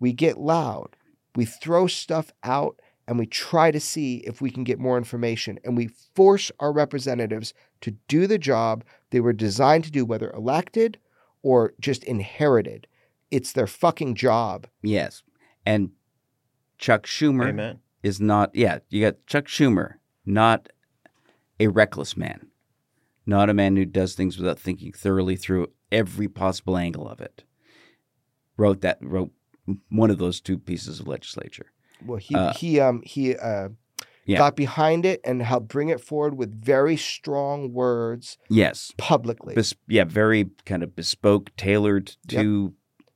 [0.00, 0.96] we get loud,
[1.34, 5.58] we throw stuff out, and we try to see if we can get more information.
[5.64, 10.30] And we force our representatives to do the job they were designed to do, whether
[10.30, 10.98] elected
[11.42, 12.86] or just inherited.
[13.30, 14.66] It's their fucking job.
[14.82, 15.22] Yes.
[15.66, 15.90] And
[16.78, 17.80] Chuck Schumer Amen.
[18.02, 20.68] is not, yeah, you got Chuck Schumer, not
[21.58, 22.48] a reckless man,
[23.26, 27.44] not a man who does things without thinking thoroughly through every possible angle of it.
[28.56, 29.32] Wrote that, wrote
[29.88, 31.71] one of those two pieces of legislature.
[32.06, 33.68] Well, he Uh, he um he uh,
[34.24, 34.38] Yeah.
[34.38, 38.92] got behind it and helped bring it forward with very strong words Yes.
[38.96, 39.54] publicly.
[39.54, 42.72] Bes- yeah, very kind of bespoke, tailored to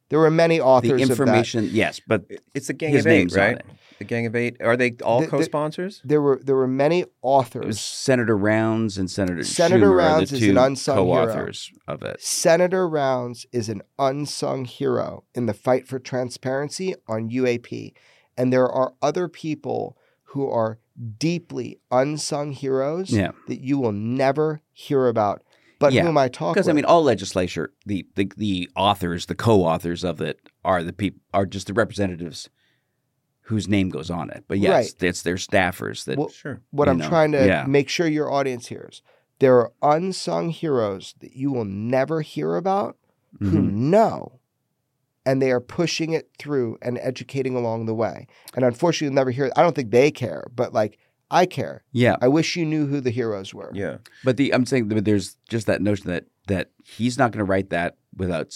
[0.09, 1.11] there were many authors the of that.
[1.11, 1.69] information.
[1.73, 3.57] Yes, but It's the Gang his of Eight, right?
[3.59, 3.67] it.
[3.99, 4.57] The Gang of Eight.
[4.61, 6.01] Are they all The- the- co-sponsors?
[6.05, 7.81] There were there were many It was authors.
[7.81, 11.07] Senator Rounds and Senator Senator Schumer are Rounds the is an unsung hero.
[11.27, 12.21] co-authors of it.
[12.21, 17.93] Senator Rounds is an unsung hero in the fight for transparency on UAP.
[18.37, 19.97] And there are other people
[20.31, 20.79] who are
[21.19, 23.33] deeply unsung heroes Yeah.
[23.49, 25.43] that you will never hear about.
[25.79, 26.69] But Yeah, whom I talk Because.
[26.69, 31.21] I mean, all legislature, the, the the authors, the co-authors of it are the people
[31.35, 32.49] are just the representatives
[33.43, 34.45] whose name goes on it.
[34.49, 35.03] But yes, Right.
[35.09, 36.19] it's their staffers that.
[36.19, 36.61] Well, Sure.
[36.71, 37.65] what I'm know, trying to yeah.
[37.67, 39.03] make sure your audience hears.
[39.39, 42.97] There are unsung heroes that you will never hear about
[43.39, 43.73] who Mhm.
[43.73, 44.41] know
[45.27, 48.27] and they are pushing it through and educating along the way.
[48.55, 50.99] And unfortunately, you'll never hear I don't think they care, but like
[51.31, 51.83] I care.
[51.91, 53.73] yeah, I wish you knew who the heroes were.
[53.75, 53.99] Yeah.
[54.25, 57.51] but the I'm saying that there's just that notion that that he's not going to
[57.51, 58.55] write that without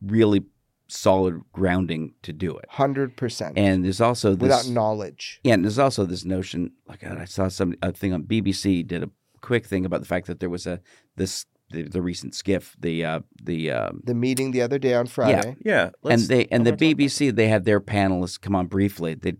[0.00, 0.42] really
[0.88, 2.64] solid grounding to do it.
[2.72, 3.52] 100%.
[3.56, 5.40] And there's also this without knowledge.
[5.44, 6.72] Yeah, and there's also this notion.
[6.88, 9.10] Like I saw some a thing on BBC did a
[9.42, 10.80] quick thing about the fact that there was a
[11.16, 15.06] this the, the recent SCIF the uh, the um, The meeting the other day on
[15.06, 15.56] Friday.
[15.64, 15.90] Yeah.
[16.02, 16.10] yeah.
[16.12, 19.14] and they and the wanna talk about BBC they had their panelists come on briefly.
[19.14, 19.34] They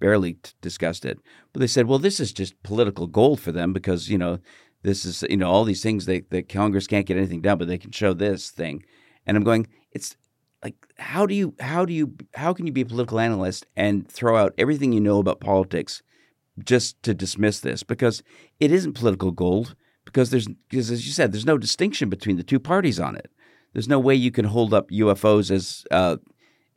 [0.00, 1.18] barely t- discussed it,
[1.52, 4.38] but they said, "Well, this is just political gold for them because you know
[4.82, 7.68] this is you know all these things they that Congress can't get anything done, but
[7.68, 8.84] they can show this thing."
[9.26, 10.16] And I'm going, it's
[10.62, 14.08] like how do you how do you how can you be a political analyst and
[14.08, 16.02] throw out everything you know about politics
[16.64, 18.22] just to dismiss this because
[18.60, 19.74] it isn't political gold.
[20.04, 23.30] Because there's, because as you said, there's no distinction between the two parties on it.
[23.72, 26.16] There's no way you can hold up UFOs as uh,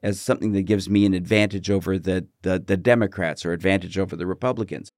[0.02, 4.16] as something that gives me an advantage over the, the the Democrats or advantage over
[4.16, 4.92] the Republicans.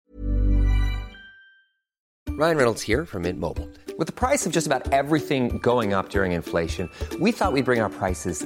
[2.29, 3.67] Ryan Reynolds here from Mint Mobile.
[3.97, 6.87] With the price of just about everything going up during inflation,
[7.19, 8.45] we thought we'd bring our prices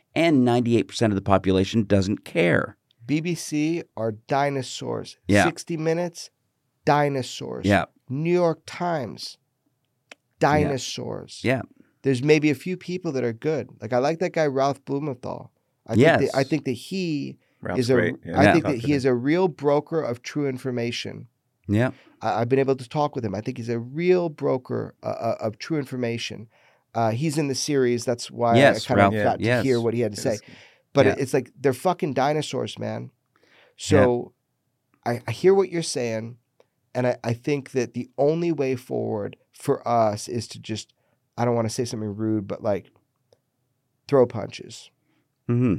[0.15, 2.77] and 98% of the population doesn't care.
[3.05, 5.17] BBC are dinosaurs.
[5.27, 5.45] Yeah.
[5.45, 6.29] 60 Minutes,
[6.85, 7.65] dinosaurs.
[7.65, 7.85] Yeah.
[8.09, 9.37] New York Times,
[10.39, 11.41] dinosaurs.
[11.43, 11.61] Yeah.
[12.03, 13.69] There's maybe a few people that are good.
[13.81, 15.51] Like I like that guy Ralph Blumenthal.
[15.87, 16.19] I Yes.
[16.19, 18.15] think that, I think that he Ralph's is a great.
[18.25, 18.39] Yeah.
[18.39, 18.53] I Yeah.
[18.53, 21.27] think that he is a real broker of true information.
[21.67, 21.91] Yeah.
[22.21, 23.35] I, I've been able to talk with him.
[23.35, 26.47] I think he's a real broker uh, uh, of true information.
[26.93, 28.03] Uh, he's in the series.
[28.05, 29.63] That's why Yes, I kind Ralph, of got to yes.
[29.63, 30.39] hear what he had to say.
[30.93, 31.15] But Yeah.
[31.17, 33.11] it's like they're fucking dinosaurs, man.
[33.77, 34.33] So
[35.05, 36.37] I, I hear what you're saying.
[36.93, 40.93] And I, I think that the only way forward for us is to just,
[41.37, 42.91] I don't want to say something rude, but like
[44.07, 44.89] throw punches.
[45.47, 45.75] hmm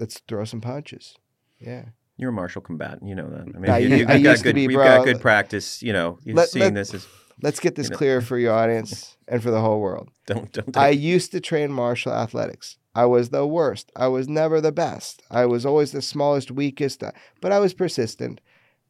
[0.00, 1.16] Let's throw some punches.
[1.58, 1.86] Yeah.
[2.16, 3.06] You're a martial combatant.
[3.06, 3.40] You know that.
[3.54, 4.54] I mean, I you, you've I got used to good.
[4.54, 5.82] be, you've got good practice.
[5.82, 7.06] You know, you're Let- seeing let- this as
[7.42, 7.96] Let's get this You know.
[7.98, 10.08] clear for your audience and for the whole world.
[10.26, 10.74] don't don't.
[10.74, 12.78] I used to train martial athletics.
[12.94, 13.92] I was the worst.
[13.94, 15.22] I was never the best.
[15.30, 18.40] I was always the smallest, weakest, uh, but I was persistent.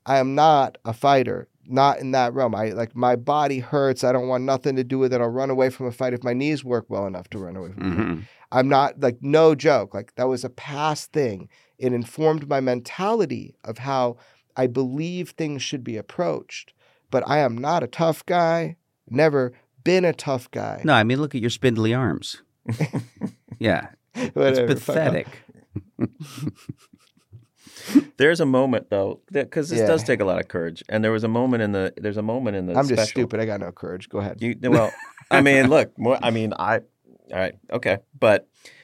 [0.07, 2.55] I am not a fighter, not in that realm.
[2.55, 4.05] I like my body hurts.
[4.05, 5.21] I don't want nothing to do with it.
[5.21, 7.73] I'll run away from a fight if my knees work well enough to run away
[7.73, 8.05] from a fight.
[8.05, 8.21] hmm
[8.53, 9.93] I'm not like no joke.
[9.93, 11.49] Like that was a past thing.
[11.79, 14.17] It informed my mentality of how
[14.57, 16.73] I believe things should be approached.
[17.11, 18.77] But I am not a tough guy.
[19.09, 19.53] Never
[19.85, 20.81] been a tough guy.
[20.85, 22.43] No, I mean, look at your spindly arms.
[23.59, 23.89] yeah.
[24.33, 25.27] Whatever, It's pathetic.
[28.17, 29.87] There's a moment though, because this Yeah.
[29.87, 31.93] does take a lot of courage, and there was a moment in the.
[31.97, 32.75] There's a moment in the.
[32.75, 33.39] I'm just stupid.
[33.39, 34.09] I got no courage.
[34.09, 34.41] Go ahead.
[34.41, 34.91] You well,
[35.31, 36.19] I mean, look, more.
[36.23, 36.79] I mean, I.
[36.79, 38.75] All right, okay, but th-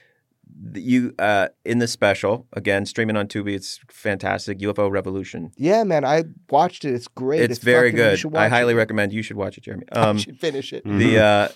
[0.75, 3.55] you uh in the special again streaming on Tubi.
[3.55, 4.59] It's fantastic.
[4.59, 5.51] UFO Revolution.
[5.57, 6.05] yeah, man.
[6.05, 6.95] I watched it.
[6.95, 7.51] It's great.
[7.51, 8.37] It's, very fucking- good.
[8.37, 8.77] I highly it.
[8.77, 9.13] recommend.
[9.13, 9.85] You should watch it, Jeremy.
[9.93, 10.85] I Um, should finish it.
[10.85, 11.49] the uh,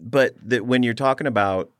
[0.00, 1.70] but the, when you're talking about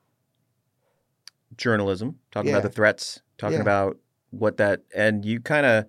[1.57, 2.57] journalism, talking Yeah.
[2.59, 3.63] about the threats, talking Yeah.
[3.63, 3.99] about
[4.31, 5.87] what that, and you kind of,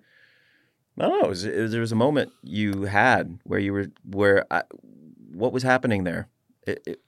[0.98, 3.72] I don't know, it was, it was- there was a moment you had where you
[3.72, 4.62] were where I,
[5.32, 6.28] what was happening there.
[6.66, 7.00] It, it,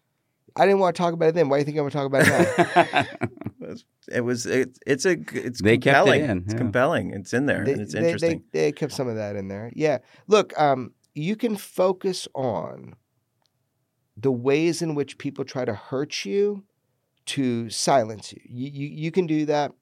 [0.57, 1.49] I didn't want to talk about it then.
[1.49, 3.75] Why do you think I'm going to talk about it now?
[4.13, 6.25] it was it, it's a it's They kept it compelling.
[6.25, 7.11] in, It's compelling.
[7.13, 7.65] It's in there.
[7.65, 8.45] they, and it's they- they- interesting.
[8.53, 9.71] They, kept some of that in there.
[9.75, 9.99] Yeah.
[10.27, 12.95] Look, um, you can focus on
[14.17, 16.65] the ways in which people try to hurt you
[17.27, 18.41] to silence you.
[18.45, 18.89] You, you.
[18.89, 19.73] you can do that.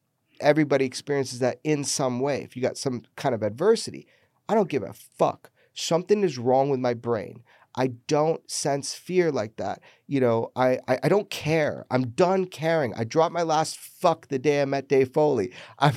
[0.41, 2.43] Everybody experiences that in some way.
[2.43, 4.07] If you got some kind of adversity,
[4.49, 5.51] I don't give a fuck.
[5.75, 7.43] Something is wrong with my brain.
[7.75, 9.81] I don't sense fear like that.
[10.09, 11.87] You know, I, I, I don't care.
[11.91, 12.93] I'm done caring.
[12.97, 15.53] I dropped my last fuck the day I met Dave Foley.
[15.79, 15.95] I'm,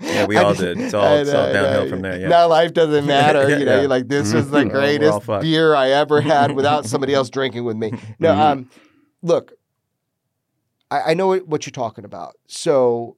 [0.00, 0.80] Yeah, we all just- did.
[0.80, 1.90] It's all- it's all downhill know.
[1.90, 2.28] from there, yeah.
[2.28, 3.48] Now life doesn't matter.
[3.48, 3.80] Yeah, you know, yeah.
[3.80, 4.64] you're like, this was the Mhm.
[4.74, 7.92] All greatest beer I ever had without somebody else drinking with me.
[8.18, 8.40] No, Mm-hmm.
[8.40, 8.52] Mhm.
[8.52, 8.70] um,
[9.22, 9.52] look,
[10.90, 12.36] I, I know what, what you're talking about.
[12.48, 13.16] So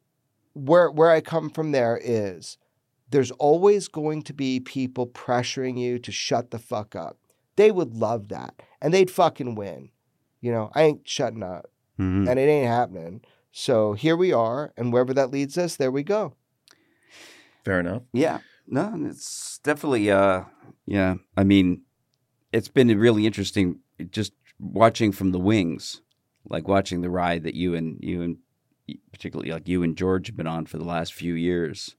[0.55, 2.59] where where I come from there is
[3.11, 7.17] there's always going to be people pressuring you to shut the fuck up.
[7.59, 8.55] They would love that.
[8.81, 9.91] And they'd fucking win.
[10.41, 11.71] You know, I ain't shutting up.
[11.99, 12.29] Mhm.
[12.31, 13.21] And it ain't happening.
[13.51, 16.35] So here we are, and wherever that leads us, there we go.
[17.65, 18.03] Fair enough.
[18.13, 18.39] Yeah.
[18.69, 20.45] No, it's definitely uh
[20.87, 21.17] yeah.
[21.37, 21.83] I mean,
[22.53, 23.81] it's been really interesting
[24.11, 26.01] just watching from the wings,
[26.49, 28.37] like watching the ride that you and you and
[29.13, 31.97] particularly like you and George have been on for the last few years,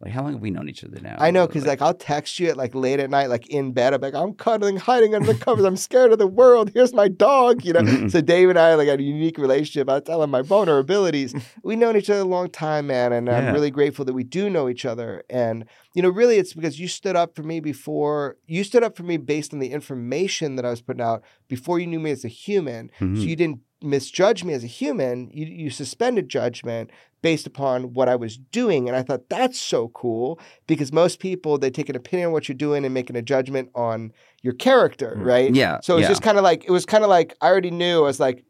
[0.00, 1.16] Like, how long have we known each other now?
[1.18, 3.92] I know because like I'll text you at like late at night, like in bed.
[3.94, 5.64] I'm like I'm cuddling, hiding under the covers.
[5.64, 6.70] I'm scared of the world.
[6.72, 7.64] Here's my dog.
[7.64, 8.06] You know.
[8.08, 9.90] so Dave and I like had a unique relationship.
[9.90, 11.40] I tell him my vulnerabilities.
[11.64, 14.48] We've known each other a long time, man, and I'm really grateful that we do
[14.48, 15.24] know each other.
[15.28, 18.36] And you know, really, it's because you stood up for me before.
[18.46, 21.80] You stood up for me based on the information that I was putting out before
[21.80, 22.90] you knew me as a human.
[23.00, 23.26] So Mhm.
[23.26, 25.30] you didn't misjudge me as a human.
[25.32, 26.90] You you suspended judgment
[27.22, 28.88] based upon what I was doing.
[28.88, 32.48] And I thought that's so cool because most people they take an opinion on what
[32.48, 34.12] you're doing and making a judgment on
[34.42, 35.24] your character, Mm.
[35.26, 35.54] right?
[35.54, 36.08] Yeah, So it's yeah.
[36.08, 37.98] just kind of like it was kind of like I already knew.
[37.98, 38.44] I was like,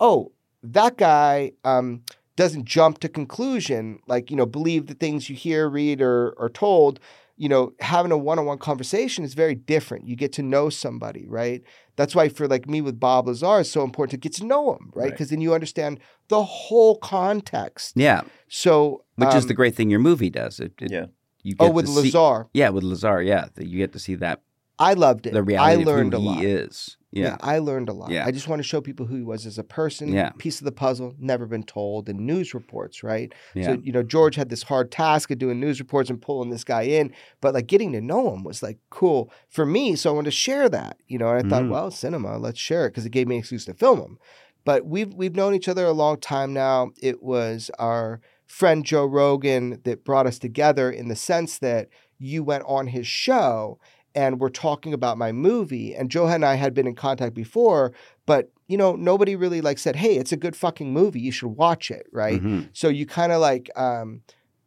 [0.00, 2.02] oh, that guy um,
[2.36, 6.48] doesn't jump to conclusion, like you know, believe the things you hear, read, or or
[6.48, 7.00] told.
[7.36, 10.06] You know, having a one-on-one conversation is very different.
[10.06, 11.62] You get to know somebody, right?
[11.96, 14.72] That's why for like me with Bob Lazar, it's so important to get to know
[14.74, 15.04] him, right?
[15.04, 15.10] Right.
[15.10, 17.92] Because then you understand the whole context.
[17.96, 20.60] yeah, So, which is um, the great thing your movie does.
[20.60, 21.06] It, it- Yeah.
[21.46, 23.20] You oh with to see- Lazar, yeah, with Lazar.
[23.22, 24.40] Yeah, you get to see that
[24.78, 25.34] I loved it.
[25.34, 26.38] the reality I learned of a who lot.
[26.38, 26.96] he is.
[27.22, 27.36] Yeah.
[27.40, 28.10] I learned a lot.
[28.10, 28.24] Yeah.
[28.26, 30.08] I just want to show people who he was as a person.
[30.12, 30.30] Yeah.
[30.38, 33.32] Piece of the puzzle, never been told in news reports, right?
[33.54, 33.66] Yeah.
[33.66, 36.64] So, you know, George had this hard task of doing news reports and pulling this
[36.64, 39.96] guy in, but like getting to know him was like cool for me.
[39.96, 41.70] So I wanted to share that, you know, and I thought, Mhm.
[41.70, 44.18] well, cinema, let's share it because it gave me an excuse to film him.
[44.64, 46.90] But we've we've known each other a long time now.
[47.02, 51.88] It was our friend Joe Rogan that brought us together in the sense that
[52.18, 53.78] you went on his show
[54.14, 55.94] and we're talking about my movie.
[55.94, 57.92] And Joe and I had been in contact before,
[58.26, 61.20] but you know, nobody really like said, "Hey, it's a good fucking movie.
[61.20, 62.42] You should watch it." Right?
[62.42, 62.68] Mhm.
[62.72, 64.22] So you kind of like um,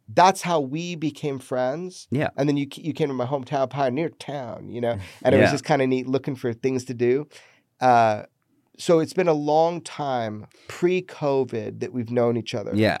[0.08, 2.06] that's how we became friends.
[2.10, 2.28] Yeah.
[2.36, 5.50] And then you you came to my hometown, Pioneer Town, you know, and it was
[5.50, 7.28] just kind of neat looking for things to do.
[7.80, 8.24] Uh,
[8.78, 12.72] so it's been a long time pre-COVID that we've known each other.
[12.74, 12.98] Yeah,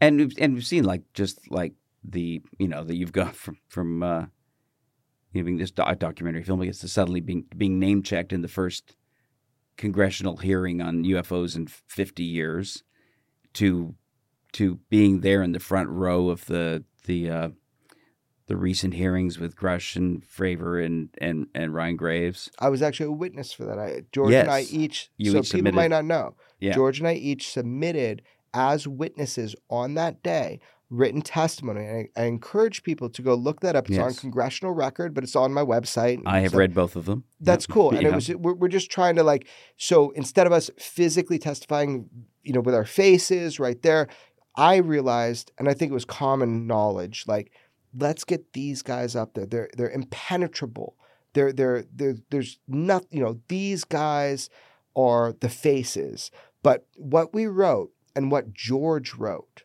[0.00, 3.58] and we've and we've seen like just like the you know that you've gone from
[3.68, 4.26] from uh,
[5.32, 8.48] you know, being this do- documentary filmmaker to suddenly being being name checked in the
[8.48, 8.96] first
[9.76, 12.82] congressional hearing on UFOs in fifty years,
[13.54, 13.94] to
[14.52, 17.48] to being there in the front row of the the uh,
[18.46, 22.50] the recent hearings with Grusch and Fravor and and and Ryan Graves.
[22.58, 23.78] I was actually a witness for that.
[23.78, 26.74] I, George and I each, You so each people might not know, Yeah.
[26.74, 28.22] George and I each submitted
[28.54, 30.60] as witnesses on that day
[30.92, 31.86] written testimony.
[31.86, 33.88] And I, I encourage people to go look that up.
[33.88, 36.22] It's on congressional record, but it's on my website.
[36.26, 37.24] I have read both of them.
[37.40, 37.94] That's cool.
[38.02, 42.08] And it was we're, we're just trying to like so instead of us physically testifying,
[42.42, 44.08] you know, with our faces right there,
[44.54, 47.52] I realized, and I think it was common knowledge, like
[47.96, 49.46] let's get these guys up there.
[49.46, 50.96] They're they're impenetrable.
[51.34, 53.08] They're they're, they're there's nothing.
[53.10, 54.50] You know, these guys
[54.94, 56.30] are the faces.
[56.62, 59.64] But what we wrote and what George wrote,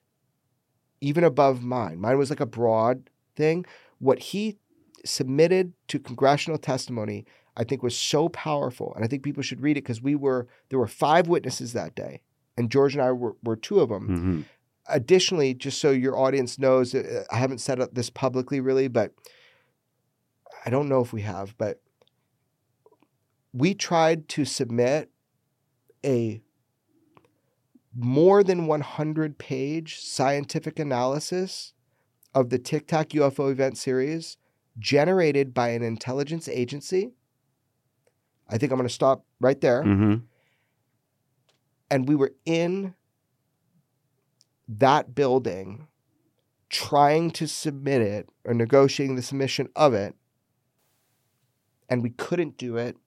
[1.01, 3.65] even above mine, mine was like a broad thing.
[3.99, 4.57] What he
[5.05, 7.25] submitted to congressional testimony,
[7.55, 8.93] I think was so powerful.
[8.95, 11.95] And I think people should read it because we were, there were five witnesses that
[11.95, 12.21] day.
[12.57, 14.07] And George and I were, were two of them.
[14.09, 14.45] Mhm.
[14.89, 19.13] Additionally, just so your audience knows, uh, I haven't said this publicly really, but
[20.65, 21.81] I don't know if we have, but
[23.53, 25.09] we tried to submit
[26.05, 26.41] a
[27.99, 31.73] more than 100 page scientific analysis
[32.35, 34.37] of the Tic Tac UFO event series
[34.77, 37.13] generated by an intelligence agency.
[38.47, 39.83] I think I'm going to stop right there.
[39.83, 40.23] Mhm.
[41.89, 42.93] And we were in
[44.67, 45.87] that building
[46.69, 50.15] trying to submit it or negotiating the submission of it.
[51.89, 52.97] And we couldn't do it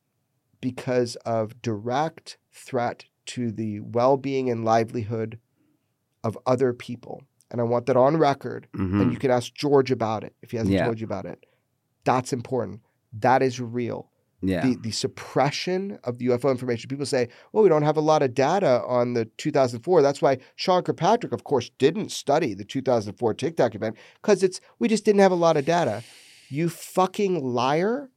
[0.60, 5.38] because of direct threat to the well being and livelihood
[6.24, 7.22] of other people.
[7.50, 8.68] And I want that on record.
[8.76, 9.02] Mhm.
[9.02, 10.84] And you can ask George about it if he hasn't Yeah.
[10.84, 11.44] told you about it.
[12.04, 12.80] That's important.
[13.12, 14.10] That is real.
[14.42, 14.66] Yeah.
[14.66, 16.88] The, the suppression of the UFO information.
[16.88, 20.00] People say, well, we don't have a lot of data on the 2004.
[20.00, 24.60] That's why Sean Kirkpatrick, of course, didn't study the 2004 Tic Tac event because it's
[24.78, 26.02] we just didn't have a lot of data.
[26.48, 28.10] You fucking liar.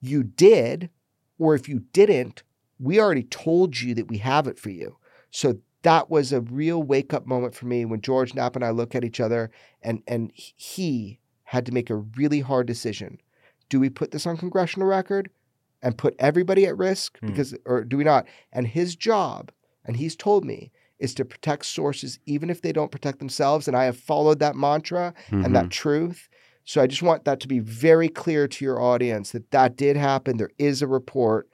[0.00, 0.90] You did,
[1.38, 2.42] or if you didn't,
[2.80, 4.96] we already told you that we have it for you.
[5.30, 8.70] So that was a real wake up moment for me when George Knapp and I
[8.70, 9.50] look at each other
[9.82, 13.18] and and he had to make a really hard decision.
[13.68, 15.30] Do we put this on congressional record
[15.82, 17.26] and put everybody at risk Hmm.
[17.26, 18.26] because or do we not?
[18.52, 19.50] And his job,
[19.84, 23.76] and he's told me, is to protect sources even if they don't protect themselves and
[23.76, 25.52] I have followed that mantra and Mm-hmm.
[25.54, 26.28] that truth.
[26.64, 29.96] So I just want that to be very clear to your audience that that did
[29.96, 30.36] happen.
[30.36, 31.48] There is a report,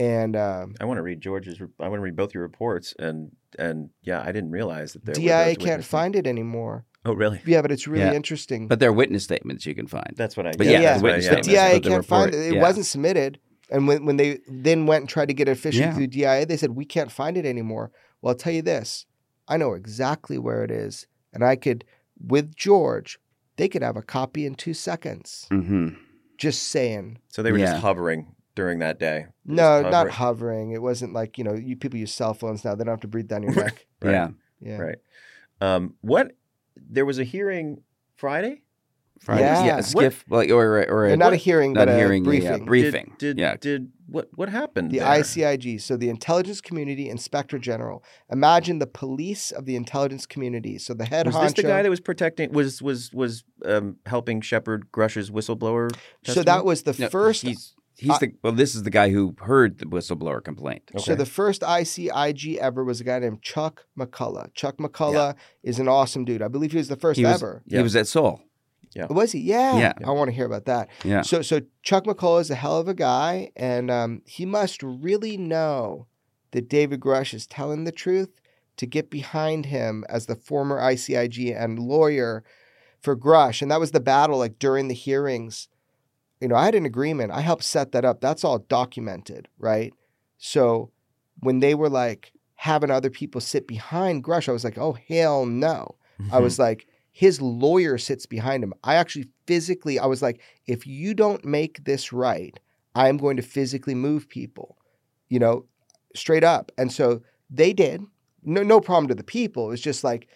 [0.00, 1.60] and um, I want to read George's.
[1.60, 5.04] re- I want to read both your reports, and and yeah, I didn't realize that
[5.04, 5.12] there.
[5.14, 6.86] were DIA those can't find it anymore.
[7.04, 7.40] Oh, really?
[7.46, 8.12] Yeah, but it's really Yeah.
[8.14, 8.66] interesting.
[8.68, 10.12] But there are witness statements you can find.
[10.16, 10.52] That's what I.
[10.56, 10.98] But yeah, yeah, yeah.
[10.98, 11.34] the witness yeah.
[11.34, 12.48] the DIA but can't find report- it.
[12.48, 12.60] It yeah.
[12.62, 13.38] wasn't submitted.
[13.72, 15.94] And when, when they then went and tried to get it officially Yeah.
[15.94, 17.92] through DIA, they said, we can't find it anymore.
[18.20, 19.06] Well, I'll tell you this
[19.46, 21.06] I know exactly where it is.
[21.32, 21.84] And I could,
[22.20, 23.18] with George,
[23.56, 25.46] they could have a copy in two seconds.
[25.52, 25.96] Mhm.
[26.36, 27.18] Just saying.
[27.28, 27.66] So they were Yeah.
[27.72, 29.26] just hovering during that day.
[29.44, 30.12] No, Just not hovering.
[30.12, 30.70] hovering.
[30.72, 32.74] It wasn't like, you know, you people use cell phones now.
[32.74, 33.86] They don't have to breathe down your neck.
[34.02, 34.12] Right.
[34.12, 34.28] Yeah.
[34.60, 34.76] Yeah.
[34.78, 34.98] Right.
[35.60, 36.32] Um, what?
[36.76, 37.82] There was a hearing
[38.16, 38.62] Friday.
[39.20, 39.42] Friday.
[39.42, 39.64] Yeah.
[39.66, 39.76] Yeah.
[39.78, 42.24] A SCIF, like, or, or a, Or not a hearing, not but a a hearing,
[42.24, 42.48] briefing.
[42.48, 43.14] A, uh, briefing.
[43.18, 43.56] Did, did yeah.
[43.60, 44.90] did what what happened?
[44.90, 45.08] The there?
[45.08, 48.02] ICIG, so the Intelligence Community Inspector General.
[48.32, 50.78] Imagine the police of the intelligence community.
[50.78, 51.42] So the head Was honcho.
[51.42, 52.50] this the guy that was protecting?
[52.52, 55.94] Was was was um, helping shepherd Grusch's whistleblower?
[56.24, 57.42] so that was the No, first.
[57.42, 60.90] He's, he's I- the, well, this is the guy who heard the whistleblower complaint.
[60.98, 64.52] So the first ICIG ever was a guy named Chuck McCullough.
[64.54, 66.42] Chuck McCullough is an awesome dude.
[66.42, 67.62] I believe he was the first He was, ever.
[67.68, 68.42] he was at Seoul.
[69.08, 69.40] Was he?
[69.40, 69.78] Yeah.
[69.78, 69.92] Yeah.
[70.04, 70.88] I want to hear about that.
[71.04, 71.22] Yeah.
[71.22, 75.36] So so Chuck McCullough is a hell of a guy, and um, he must really
[75.36, 76.06] know
[76.50, 78.40] that David Grusch is telling the truth
[78.76, 82.42] to get behind him as the former ICIG and lawyer
[83.00, 83.62] for Grusch.
[83.62, 85.68] And that was the battle like during the hearings.
[86.40, 87.32] You know, I had an agreement.
[87.32, 88.20] I helped set that up.
[88.20, 89.92] That's all documented, right?
[90.38, 90.90] So
[91.40, 95.46] when they were like having other people sit behind Grusch, I was like, oh hell
[95.46, 95.96] no.
[96.32, 96.42] I Hmm.
[96.42, 98.72] was like, his lawyer sits behind him.
[98.84, 102.58] I actually physically, I was like, if you don't make this right,
[102.94, 104.76] I am going to physically move people,
[105.28, 105.64] you know,
[106.14, 106.72] straight up.
[106.78, 108.02] And so they did.
[108.42, 109.66] No, no problem to the people.
[109.66, 110.28] It was just like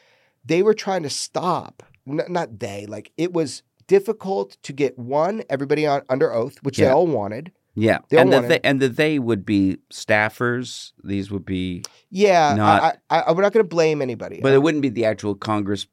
[0.44, 1.82] they were trying to stop.
[2.06, 2.86] N- not they.
[2.86, 7.52] Like it was difficult to get one everybody on under oath, which they all wanted.
[7.76, 10.92] Yeah, They and the wanted- they, and the they would be staffers.
[11.02, 14.40] These would be, Yeah, Not- I, I, I, we're not going to blame anybody.
[14.40, 15.86] but it wouldn't be the actual Congress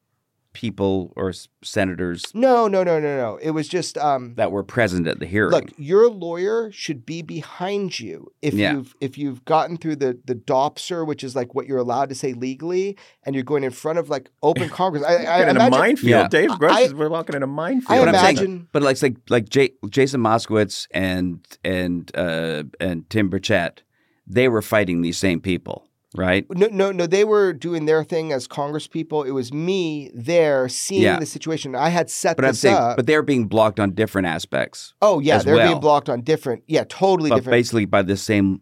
[0.53, 3.37] people or s- senators no, no, no, no, no.
[3.41, 5.51] It was just um, that were present at the hearing.
[5.51, 8.73] Look, your lawyer should be behind you if Yeah.
[8.73, 12.15] you've if you've gotten through the the DOPSR, which is like what you're allowed to
[12.15, 15.03] say legally, and you're going in front of like open Congress.
[15.03, 16.09] I, I Walking in a imagine, minefield.
[16.09, 16.27] Yeah.
[16.27, 17.99] Dave Grusch I- is we're walking in a minefield.
[18.01, 18.67] I But I'm saying- imagine.
[18.71, 23.79] but like like like J- Jason Moskowitz and and uh, and Tim Burchett,
[24.27, 26.45] they were fighting these same people, right?
[26.51, 27.07] No, no, no.
[27.07, 29.23] They were doing their thing as Congress people.
[29.23, 31.19] It was me there seeing Yeah.
[31.19, 31.75] the situation.
[31.75, 32.97] I had set But I'm this saying, up.
[32.97, 35.67] but they're being blocked on different aspects, oh yeah, they're well.
[35.69, 36.63] being blocked on different.
[36.67, 37.53] Yeah, totally but different.
[37.53, 38.61] basically by the same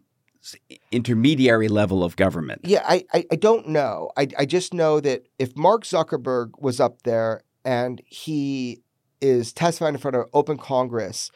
[0.90, 2.62] intermediary level of government.
[2.64, 4.10] Yeah, I, I, I don't know.
[4.16, 8.82] I, I just know that if Mark Zuckerberg was up there and he
[9.20, 11.30] is testifying in front of open Congress,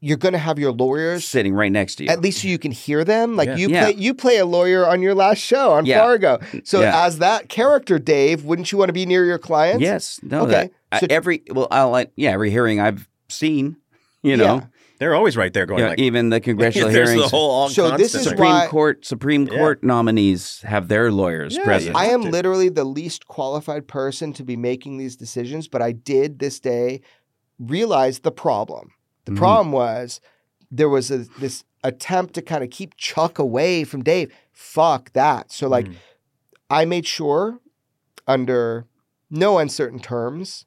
[0.00, 2.10] you're going to have your lawyers sitting right next to you.
[2.10, 3.36] at least so you can hear them.
[3.36, 3.56] Like Yeah.
[3.56, 3.84] you Yeah.
[3.84, 6.00] play you play a lawyer on your last show on Yeah.
[6.00, 6.38] Fargo.
[6.64, 7.04] So Yeah.
[7.06, 9.80] as that character, Dave, wouldn't you want to be near your clients?
[9.82, 10.20] Yes.
[10.22, 10.42] No.
[10.42, 12.32] Okay, That, I- so- every well, I'll let yeah.
[12.32, 13.76] Every hearing I've seen,
[14.22, 14.60] you know, Yeah.
[15.00, 15.98] They're always right there going you know, like.
[15.98, 17.20] even the congressional hearings.
[17.20, 18.36] the whole all So this is constant.
[18.36, 19.58] Supreme why- Court Supreme Yeah.
[19.58, 21.96] Court nominees have their lawyers Yeah, present.
[21.96, 26.38] I am literally the least qualified person to be making these decisions, but I did
[26.38, 27.00] this day
[27.58, 28.90] realize the problem.
[29.24, 29.36] The Mhm.
[29.36, 30.20] problem was
[30.70, 34.32] there was a, this attempt to kind of keep Chuck away from Dave.
[34.52, 35.52] Fuck that.
[35.52, 35.96] So, like, Mm.
[36.70, 37.60] I made sure
[38.26, 38.86] under
[39.30, 40.64] no uncertain terms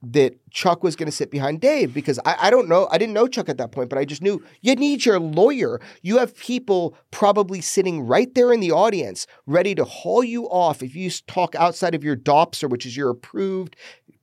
[0.00, 2.86] that Chuck was going to sit behind Dave because I, I don't know.
[2.92, 5.80] I didn't know Chuck at that point, but I just knew you need your lawyer.
[6.02, 10.84] You have people probably sitting right there in the audience ready to haul you off
[10.84, 13.74] if you talk outside of your DOPSR, which is your approved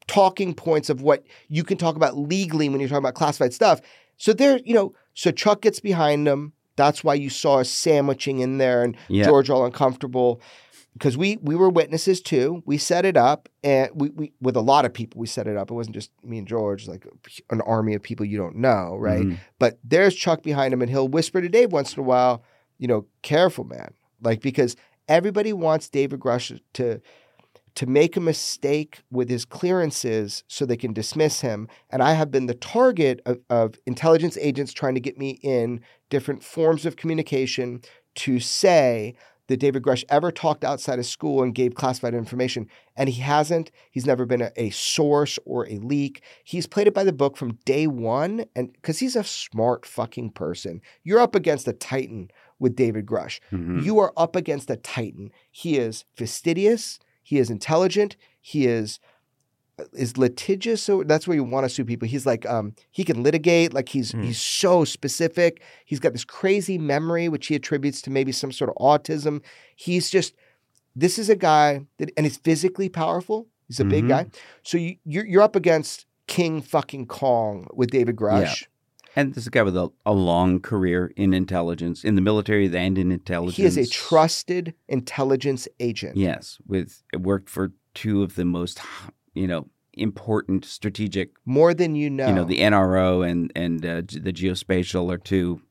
[0.07, 3.81] talking points of what you can talk about legally when you're talking about classified stuff.
[4.17, 6.53] So there, you know, so Chuck gets behind him.
[6.75, 9.25] That's why you saw us sandwiching in there and Yeah.
[9.25, 10.41] George all uncomfortable
[10.93, 12.61] because we we were witnesses too.
[12.65, 15.57] We set it up and we, we with a lot of people we set it
[15.57, 15.71] up.
[15.71, 17.05] It wasn't just me and George, like
[17.49, 19.23] an army of people you don't know, right?
[19.23, 19.37] Mhm.
[19.59, 22.43] But there's Chuck behind him and he'll whisper to Dave once in a while,
[22.77, 23.93] you know, careful man.
[24.21, 24.75] Like because
[25.07, 27.01] everybody wants David Grusch to
[27.75, 31.67] to make a mistake with his clearances so they can dismiss him.
[31.89, 35.81] And I have been the target of, of intelligence agents trying to get me in
[36.09, 37.81] different forms of communication
[38.15, 39.15] to say
[39.47, 42.67] that David Grusch ever talked outside of school and gave classified information.
[42.95, 43.69] And he hasn't.
[43.91, 46.23] He's never been a, a source or a leak.
[46.43, 48.45] He's played it by the book from day one.
[48.55, 53.39] And because he's a smart fucking person, you're up against a titan with David Grusch.
[53.51, 53.83] Mhm.
[53.83, 55.29] You are up against a titan.
[55.51, 56.99] He is fastidious.
[57.29, 58.15] He is intelligent.
[58.39, 58.99] He is
[59.91, 60.81] is litigious.
[60.81, 62.07] So that's where you want to sue people.
[62.07, 63.73] He's like um, he can litigate.
[63.73, 64.21] Like he's Hmm.
[64.23, 65.61] he's so specific.
[65.83, 69.41] He's got this crazy memory, which he attributes to maybe some sort of autism.
[69.75, 70.33] He's just
[70.95, 73.47] this is a guy that and he's physically powerful.
[73.67, 74.09] He's a big Mhm.
[74.09, 74.25] guy.
[74.63, 78.67] So you, you're you're up against King fucking Kong with David Grusch.
[79.15, 82.65] And this is a guy with a, a long career in intelligence, in the military
[82.75, 83.55] and in intelligence.
[83.55, 86.17] He is a trusted intelligence agent.
[86.17, 88.81] Yes, with worked for two of the most,
[89.33, 91.31] you know, important strategic.
[91.45, 92.27] More than you know.
[92.27, 95.61] You know, the NRO and and uh, the geospatial are two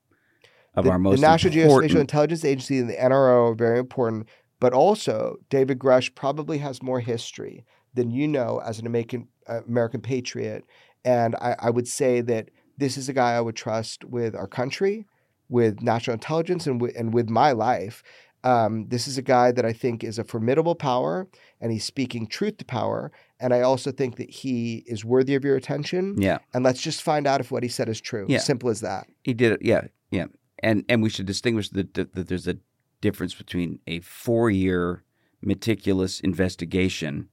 [0.74, 1.92] of the, our most the National important.
[1.92, 4.26] Geospatial Intelligence Agency and the NRO are very important,
[4.58, 9.60] but also David Grusch probably has more history than you know as an American uh,
[9.68, 10.64] American patriot.
[11.04, 14.46] And I, I would say that this is a guy I would trust with our
[14.46, 15.06] country,
[15.48, 18.02] with national intelligence, and with, and with my life.
[18.42, 21.26] Um, this is a guy that I think is a formidable power,
[21.60, 23.10] and he's speaking truth to power.
[23.40, 26.16] And I also think that he is worthy of your attention.
[26.20, 28.26] Yeah, And let's just find out if what he said is true.
[28.28, 28.38] Yeah.
[28.38, 29.06] Simple as that.
[29.22, 29.60] he did it.
[29.62, 30.26] Yeah, yeah,
[30.62, 32.58] and and we should distinguish that that that there's a
[33.00, 35.04] difference between a four-year
[35.42, 37.28] meticulous investigation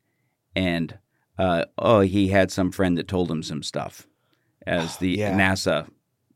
[0.56, 0.98] and
[1.38, 4.06] uh, oh, he had some friend that told him some stuff,
[4.68, 5.38] as the Yeah.
[5.38, 5.88] NASA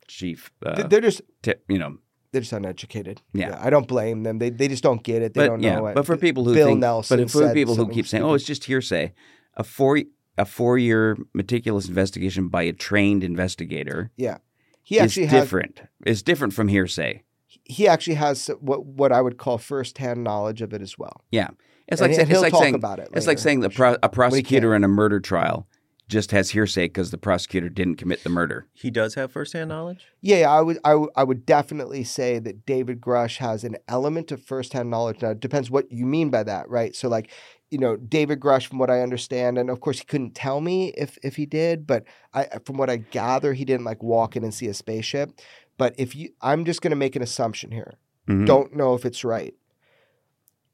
[0.08, 0.52] chief.
[0.66, 1.98] Uh, They're just tip, you know,
[2.32, 3.22] they're just uneducated.
[3.34, 3.58] Yeah.
[3.62, 4.40] I don't blame them.
[4.40, 5.34] They they just don't get it.
[5.34, 5.96] They but don't yeah, know it.
[5.96, 8.44] but for people who Bill think, Nelson but for people who keep saying, "Oh, it's
[8.44, 9.14] just hearsay,"
[9.56, 10.02] a four
[10.38, 14.40] a four year meticulous investigation by a trained investigator yeah,
[14.84, 15.82] he is actually has different.
[16.06, 17.24] Is different from hearsay.
[17.64, 21.22] he actually has what what I would call firsthand knowledge of it as well.
[21.32, 21.50] Yeah,
[21.88, 23.70] it's And like saying he'll it's like talk saying about it it's like saying the
[23.70, 25.68] pro, a prosecutor in a murder trial
[26.08, 28.68] just has hearsay because the prosecutor didn't commit the murder.
[28.74, 30.06] He does have firsthand knowledge.
[30.22, 33.78] Yeah, yeah, I would I would I would definitely say that David Grusch has an
[33.88, 35.22] element of firsthand knowledge.
[35.22, 36.96] Now it depends what you mean by that, right?
[36.96, 37.32] So like,
[37.72, 40.90] you know, David Grusch, from what I understand, and of course he couldn't tell me
[40.98, 42.04] if if he did, but
[42.34, 45.32] I from what I gather, he didn't like walk in and see a spaceship.
[45.78, 47.96] But if you I'm just gonna make an assumption here.
[48.30, 48.46] Mhm.
[48.46, 49.54] Don't know if it's right.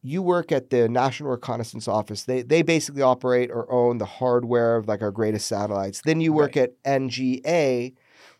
[0.04, 2.24] You work at the National Reconnaissance Office.
[2.24, 6.02] They they basically operate or own the hardware of like our greatest satellites.
[6.04, 7.94] Then you work at NGA,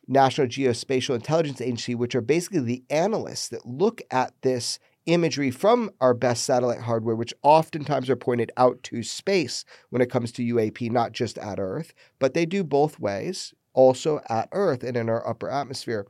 [0.08, 5.90] National Geospatial Intelligence Agency, which are basically the analysts that look at this imagery from
[6.00, 10.44] our best satellite hardware, which oftentimes are pointed out to space when it comes to
[10.44, 15.10] UAP, not just at Earth, but they do both ways, also at Earth and in
[15.10, 16.06] our upper atmosphere.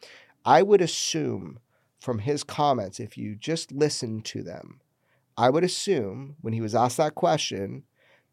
[0.45, 1.59] I would assume
[1.99, 4.80] from his comments, if you just listen to them,
[5.41, 7.81] I would assume when he was asked that question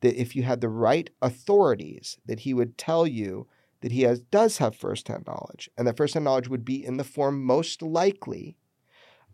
[0.02, 3.46] that if you had the right authorities, that he would tell you
[3.80, 7.04] that he has does have firsthand knowledge, and that firsthand knowledge would be in the
[7.04, 8.59] form most likely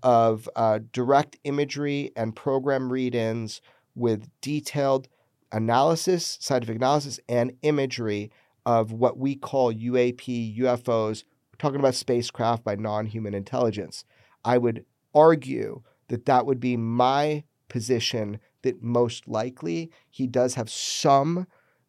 [0.04, 3.60] of uh, direct imagery and program read-ins
[3.96, 5.08] with detailed
[5.50, 8.30] analysis, scientific analysis, and imagery
[8.64, 11.24] of what we call UAP, UFOs.
[11.50, 14.04] We're talking about spacecraft by non-human intelligence.
[14.44, 20.70] I would argue that that would be my position that most likely he does have
[20.70, 21.46] some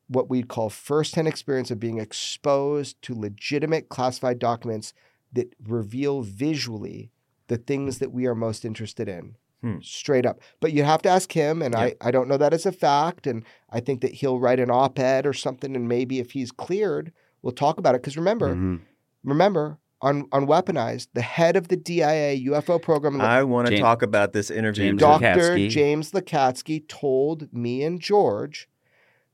[0.08, 4.94] what we'd call firsthand experience of being exposed to legitimate classified documents
[5.34, 7.12] that reveal visually
[7.48, 9.36] the things that we are most interested in.
[9.62, 9.78] Hmm.
[9.82, 10.42] Straight up.
[10.60, 13.26] But you have to ask him, and I, I don't know that as a fact.
[13.26, 16.52] And I think that he'll write an op ed or something, and maybe if he's
[16.52, 17.12] cleared,
[17.42, 18.02] we'll talk about it.
[18.02, 18.82] Because remember, Mhm.
[19.24, 23.82] remember, on, on Weaponized, the head of the DIA UFO program, I want to James-
[23.82, 24.90] talk about this interview.
[24.92, 25.26] James Dr.
[25.26, 25.70] Lacatski.
[25.70, 28.68] James Lacatski told me and George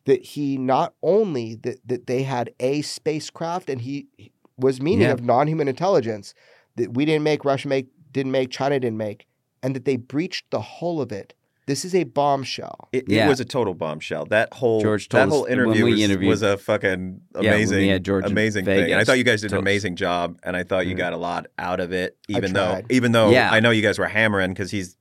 [0.06, 5.08] that he not only that, that they had a spacecraft and he he was meaning
[5.08, 5.14] Yeah.
[5.14, 6.34] of non-human intelligence
[6.76, 9.26] that we didn't make, Russia make, didn't make, China didn't make,
[9.64, 11.34] and that they breached the hull of it.
[11.72, 12.90] This is a bombshell.
[12.92, 13.26] It, Yeah.
[13.26, 14.26] it was a total bombshell.
[14.26, 18.66] That whole George that whole interview was, interviewed- was a fucking amazing, had George amazing
[18.66, 18.92] thing.
[18.92, 20.98] And I thought you guys did an amazing job, and I thought you Mhm.
[20.98, 22.18] got a lot out of it.
[22.28, 23.50] Even though, even though Yeah.
[23.52, 24.98] I know you guys were hammering because he's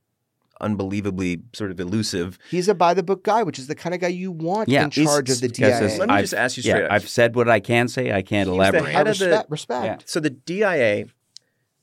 [0.61, 2.37] unbelievably sort of elusive.
[2.49, 4.83] He's a by the book guy, which is the kind of guy you want Yeah.
[4.85, 5.67] in charge of the Yes, DIA.
[5.81, 6.91] yes, Let me I've- just ask you straight up.
[6.91, 8.13] I've said what I can say.
[8.13, 8.91] I can't He was the elaborate.
[8.93, 10.03] head I of the- respect, respect.
[10.09, 11.05] So the DIA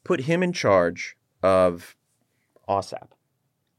[0.05, 1.95] put him in charge of
[2.69, 3.09] OSAP,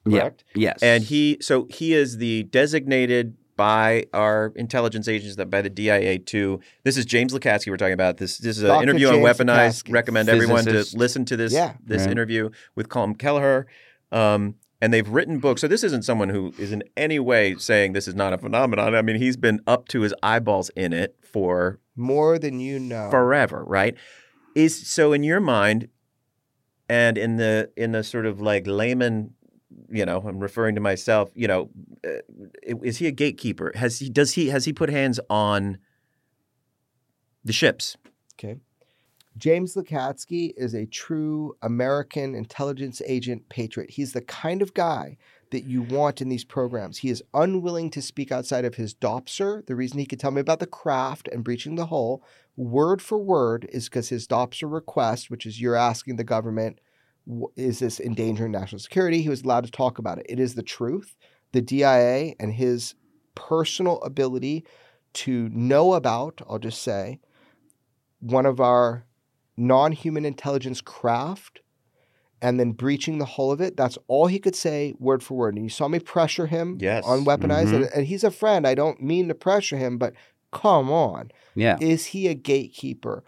[0.10, 0.20] Yeah.
[0.22, 0.44] correct?
[0.56, 0.80] Yes.
[0.82, 6.18] And he, so he is the designated by our intelligence agents that by the DIA
[6.20, 6.62] to.
[6.86, 8.16] This is James Lacatski we're talking about.
[8.18, 8.84] This this is an Dr.
[8.84, 9.84] interview on weaponized.
[9.84, 9.94] Lacatski.
[9.94, 11.74] Recommend everyone to listen to this Yeah.
[11.86, 12.12] this Right.
[12.12, 13.68] interview with Colm Kelleher.
[14.14, 15.60] Um, and they've written books.
[15.60, 18.96] So this isn't someone who is in any way saying this is not a phenomenon.
[18.96, 23.10] I mean, he's been up to his eyeballs in it for More than you know.
[23.12, 23.94] forever, right?
[24.56, 25.90] Is so in your mind,
[26.88, 29.34] and in the in the sort of like layman,
[29.92, 31.32] you know, I'm referring to myself.
[31.36, 31.70] You know,
[32.06, 32.20] uh,
[32.84, 33.72] is he a gatekeeper?
[33.76, 35.78] Has he does he has he put hands on
[37.44, 37.98] the ships?
[38.36, 38.60] Okay.
[39.38, 43.92] James Lacatski is a true American intelligence agent patriot.
[43.92, 45.18] He's the kind of guy
[45.52, 46.98] that you want in these programs.
[46.98, 49.66] He is unwilling to speak outside of his DOPSR.
[49.66, 52.22] The reason he could tell me about the craft and breaching the hull,
[52.58, 56.80] word for word, is because his DOPSR request, which is you're asking the government,
[57.56, 59.22] is this endangering national security?
[59.22, 60.26] He was allowed to talk about it.
[60.30, 61.16] It is the truth.
[61.52, 62.96] The DIA and his
[63.36, 64.66] personal ability
[65.14, 67.20] to know about, I'll just say,
[68.20, 69.06] one of our
[69.58, 71.62] non human intelligence craft
[72.42, 73.76] and then breaching the hull of it.
[73.76, 75.56] That's all he could say word for word.
[75.56, 77.06] And you saw me pressure him Yes.
[77.06, 77.74] on weaponized.
[77.74, 77.98] And, mm-hmm.
[78.00, 78.66] and he's a friend.
[78.66, 80.14] I don't mean to pressure him, but
[80.52, 81.32] come on.
[81.56, 81.78] Yeah.
[81.82, 83.24] Is he a gatekeeper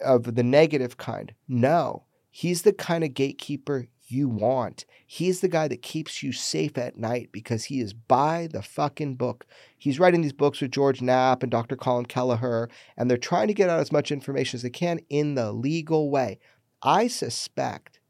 [0.00, 1.32] of the negative kind?
[1.48, 2.05] No.
[2.38, 4.84] He's the kind of gatekeeper you want.
[5.06, 9.14] He's the guy that keeps you safe at night because he is by the fucking
[9.14, 9.46] book.
[9.78, 11.78] He's writing these books with George Knapp and Dr.
[11.78, 15.34] Colm Kelleher, and they're trying to get out as much information as they can in
[15.34, 16.38] the legal way.
[16.82, 18.00] I suspect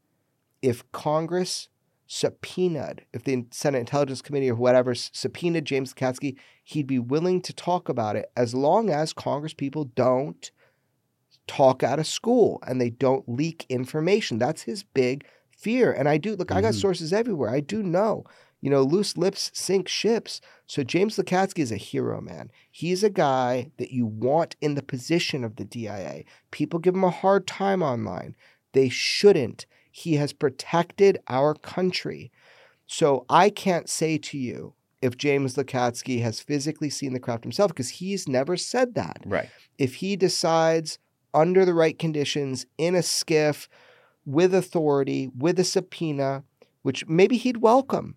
[0.61, 1.69] if Congress
[2.05, 7.53] subpoenaed, if the Senate Intelligence Committee or whatever subpoenaed James Lacatski, he'd be willing to
[7.53, 10.51] talk about it as long as Congress people don't
[11.47, 14.37] talk out of school and they don't leak information.
[14.37, 15.25] That's his big
[15.57, 15.91] fear.
[15.91, 16.81] And I do look, I got Mhm.
[16.81, 17.49] sources everywhere.
[17.49, 18.25] I do know.
[18.61, 20.41] You know, loose lips sink ships.
[20.65, 22.49] So James Lacatski is a hero, man.
[22.71, 26.23] He's a guy that you want in the position of the DIA.
[26.51, 28.35] People give him a hard time online.
[28.73, 29.65] They shouldn't.
[29.91, 32.31] He has protected our country.
[32.87, 37.69] So I can't say to you if James Lacatski has physically seen the craft himself
[37.69, 39.49] because he's never said that Right.
[39.77, 40.97] if he decides
[41.37, 43.67] under the right conditions in a SCIF
[44.25, 46.43] with authority, with a subpoena,
[46.81, 48.15] which maybe he'd welcome,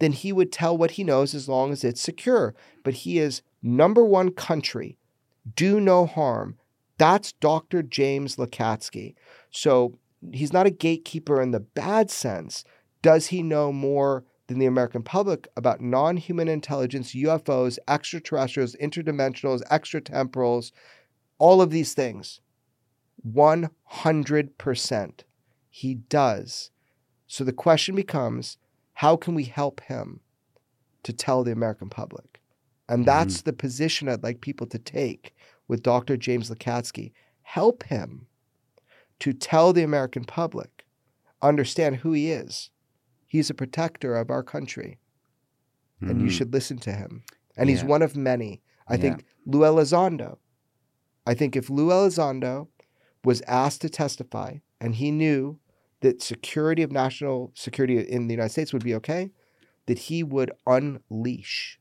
[0.00, 2.56] then he would tell what he knows as long as it's secure.
[2.82, 4.98] But he is number one country,
[5.54, 6.56] do no harm.
[6.98, 7.84] That's Dr.
[7.84, 9.14] James Lacatski.
[9.52, 9.96] So
[10.32, 12.64] he's not a gatekeeper in the bad sense.
[13.02, 19.62] Does he know more than the American public about non human intelligence, UFOs, extraterrestrials, interdimensionals,
[19.68, 20.72] extratemporals,
[21.38, 22.40] all of these things?
[23.26, 25.20] 100%.
[25.70, 26.70] He does.
[27.26, 28.56] So the question becomes
[28.94, 30.20] how can we help him
[31.02, 32.40] to tell the American public?
[32.88, 35.34] And that's the position I'd like people to take
[35.68, 36.16] with Dr.
[36.16, 37.12] James Lacatski.
[37.42, 38.26] Help him
[39.20, 40.86] to tell the American public,
[41.42, 42.70] understand who he is.
[43.26, 44.98] He's a protector of our country,
[46.00, 46.30] and you Mhm.
[46.30, 47.24] should listen to him.
[47.56, 48.62] And he's one of many.
[48.86, 49.00] I Yeah.
[49.00, 50.38] think Lou Elizondo.
[51.26, 52.68] I think if Lou Elizondo
[53.24, 55.58] was asked to testify and he knew
[56.00, 59.30] that security of national security in the United States would be okay,
[59.86, 61.78] that he would unleash.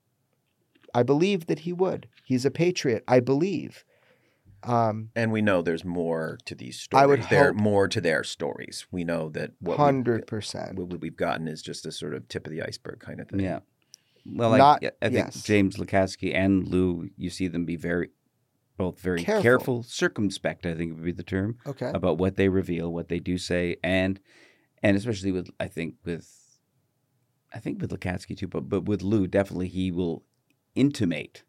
[0.93, 2.07] I believe that he would.
[2.25, 3.03] He's a patriot.
[3.07, 3.83] I believe.
[4.63, 7.03] Um, And we know there's more to these stories.
[7.03, 7.19] I stories.
[7.21, 8.87] would there hope- more to their stories.
[8.91, 10.77] We know that what we've, hundred percent.
[10.79, 13.41] what we've gotten is just a sort of tip of the iceberg kind of thing.
[13.41, 13.59] Yeah.
[14.25, 15.43] Well, I, Not- I think yes.
[15.43, 18.09] James Lacatski and Lou, you see them be very,
[18.77, 19.41] both very Careful.
[19.43, 20.65] careful, circumspect.
[20.65, 21.91] I think would be the term Okay.
[21.93, 24.19] about what they reveal, what they do say, and
[24.83, 26.59] and especially with I think with,
[27.53, 30.23] I think with Lacatski too, but but with Lou definitely he will
[30.75, 31.43] intimate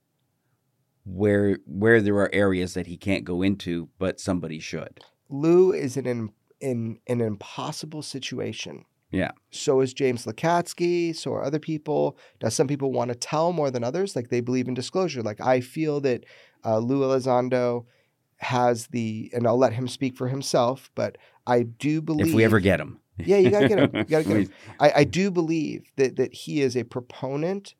[1.04, 5.00] where where there are areas that he can't go into, but somebody should.
[5.28, 8.84] Lou is in an in an impossible situation.
[9.10, 9.30] Yeah.
[9.50, 11.16] So is James Lacatski.
[11.16, 12.18] So are other people.
[12.42, 14.14] Now, some people want to tell more than others.
[14.14, 15.22] Like they believe in disclosure.
[15.22, 16.24] Like I feel that
[16.64, 17.86] uh, Lou Elizondo
[18.38, 20.90] has the, and I'll let him speak for himself.
[20.94, 23.00] But I do believe If we ever get him.
[23.24, 23.90] Yeah, you gotta get him.
[23.94, 24.52] You gotta get him.
[24.78, 27.74] I, I do believe that that he is a proponent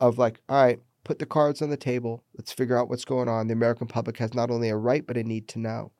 [0.00, 2.24] of like, all right, put the cards on the table.
[2.36, 3.46] Let's figure out what's going on.
[3.46, 5.92] The American public has not only a right but a need to know.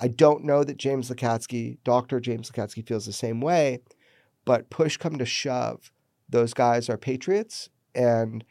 [0.00, 2.18] I don't know that James Lacatski, Dr.
[2.18, 3.80] James Lacatski, feels the same way,
[4.44, 5.92] but push come to shove,
[6.28, 8.42] those guys are patriots, and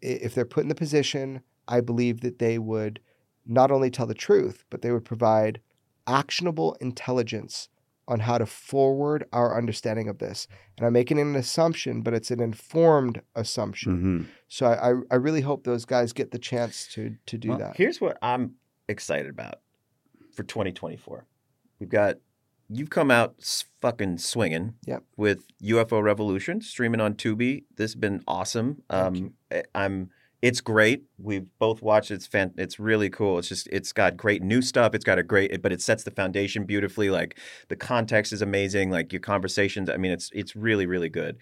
[0.00, 3.00] if they're put in the position, I believe that they would
[3.46, 5.60] not only tell the truth, but they would provide
[6.06, 7.68] actionable intelligence
[8.06, 10.48] on how to forward our understanding of this.
[10.78, 14.02] And I'm making an assumption, but it's an informed assumption.
[14.02, 14.26] Mhm.
[14.48, 17.58] So I, I, I really hope those guys get the chance to to do Well,
[17.58, 17.76] that.
[17.76, 18.54] Here's what I'm
[18.88, 19.60] excited about
[20.32, 21.26] for 2024.
[21.80, 22.16] We've got
[22.70, 23.34] you've come out
[23.82, 24.74] fucking swinging.
[24.86, 25.04] Yep.
[25.18, 27.64] With UFO Revolution streaming on Tubi.
[27.76, 28.82] This has been awesome.
[28.88, 29.34] Um,
[29.74, 30.10] I'm.
[30.40, 31.02] It's great.
[31.18, 32.10] We've both watched.
[32.10, 32.14] it.
[32.14, 32.52] It's fan.
[32.56, 33.38] It's really cool.
[33.38, 33.66] It's just.
[33.72, 34.94] It's got great new stuff.
[34.94, 35.60] It's got a great.
[35.62, 37.10] But it sets the foundation beautifully.
[37.10, 38.90] Like the context is amazing.
[38.90, 39.90] Like your conversations.
[39.90, 41.38] I mean, it's it's really really good.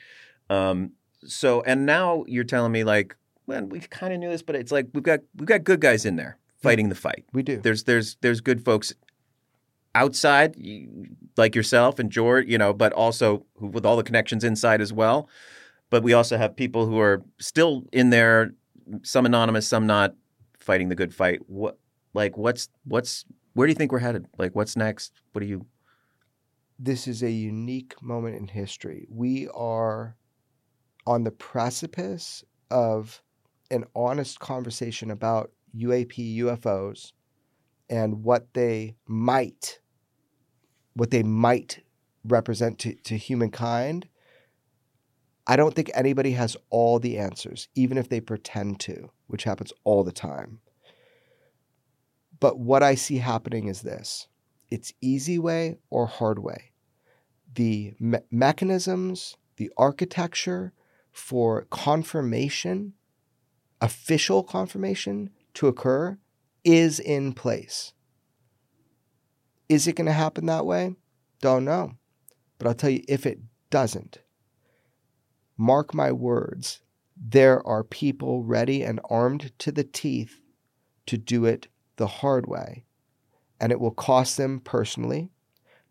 [0.49, 0.93] Um.
[1.25, 3.17] So and now you're telling me like,
[3.47, 6.05] well, we kind of knew this, but it's like we've got we've got good guys
[6.07, 7.59] in there fighting the fight We do.
[7.59, 8.93] there's there's there's good folks
[9.95, 10.57] outside,
[11.37, 15.29] like yourself and George, you know, but also with all the connections inside as well.
[15.91, 18.55] But we also have people who are still in there,
[19.03, 20.15] some anonymous, some not,
[20.59, 21.41] fighting the good fight.
[21.47, 21.79] What,
[22.15, 23.25] like, what's what's
[23.55, 24.27] where do you think we're headed?
[24.39, 25.13] Like, what's next?
[25.33, 25.67] What do you?
[26.79, 29.07] this is a unique moment in history.
[29.11, 30.17] We are
[31.07, 33.23] on the precipice of
[33.71, 37.13] an honest conversation about UAP UFOs
[37.89, 39.81] and what they might
[40.95, 41.81] what they might
[42.25, 44.09] represent to, to humankind.
[45.47, 49.73] I don't think anybody has all the answers, even if they pretend to, which happens
[49.85, 50.61] all the time.
[52.41, 54.29] But what I see happening is this
[54.71, 56.73] it's easy way or hard way.
[57.55, 60.73] The me- mechanisms, the architecture
[61.13, 62.95] for confirmation,
[63.81, 66.19] official confirmation to occur
[66.65, 67.93] is in place.
[69.69, 70.95] Is it going to happen that way?
[71.41, 71.93] Don't know.
[72.59, 73.41] But I'll tell you, if it
[73.71, 74.19] doesn't,
[75.57, 76.81] mark my words,
[77.17, 80.41] there are people ready and armed to the teeth
[81.07, 82.85] to do it the hard way.
[83.59, 85.31] And it will cost them personally,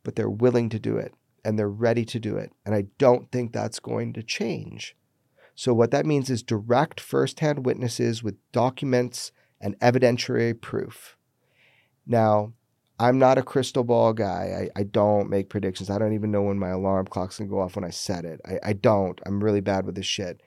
[0.03, 1.13] but they're willing to do it
[1.43, 2.51] and they're ready to do it.
[2.65, 4.95] And I don't think that's going to change.
[5.55, 11.17] So, what that means is direct firsthand witnesses with documents and evidentiary proof.
[12.05, 12.53] Now,
[12.99, 14.69] I'm not a crystal ball guy.
[14.75, 15.89] I, I don't make predictions.
[15.89, 18.39] I don't even know when my alarm clock's gonna go off when I set it.
[18.45, 19.19] I, I don't.
[19.25, 20.41] I'm really bad with this shit.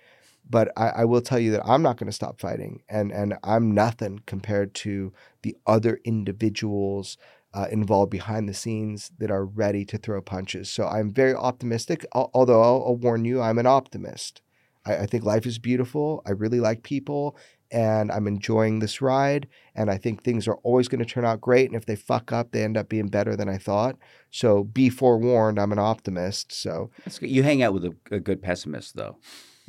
[0.49, 2.83] But I, I will tell you that I'm not gonna stop fighting.
[2.89, 7.19] And and I'm nothing compared to the other individuals
[7.53, 10.71] uh, involved behind the scenes that are ready to throw punches.
[10.71, 12.07] So I'm very optimistic.
[12.15, 14.41] al- Although I'll, I'll warn you, I'm an optimist.
[14.87, 16.23] I, I think life is beautiful.
[16.27, 17.37] I really like people,
[17.71, 19.49] and I'm enjoying this ride.
[19.75, 21.69] And I think things are always going to turn out great.
[21.69, 23.97] And if they fuck up, they end up being better than I thought.
[24.31, 25.59] So be forewarned.
[25.59, 26.53] I'm an optimist.
[26.53, 27.31] So good.
[27.31, 29.16] You hang out with a, a good pessimist, though.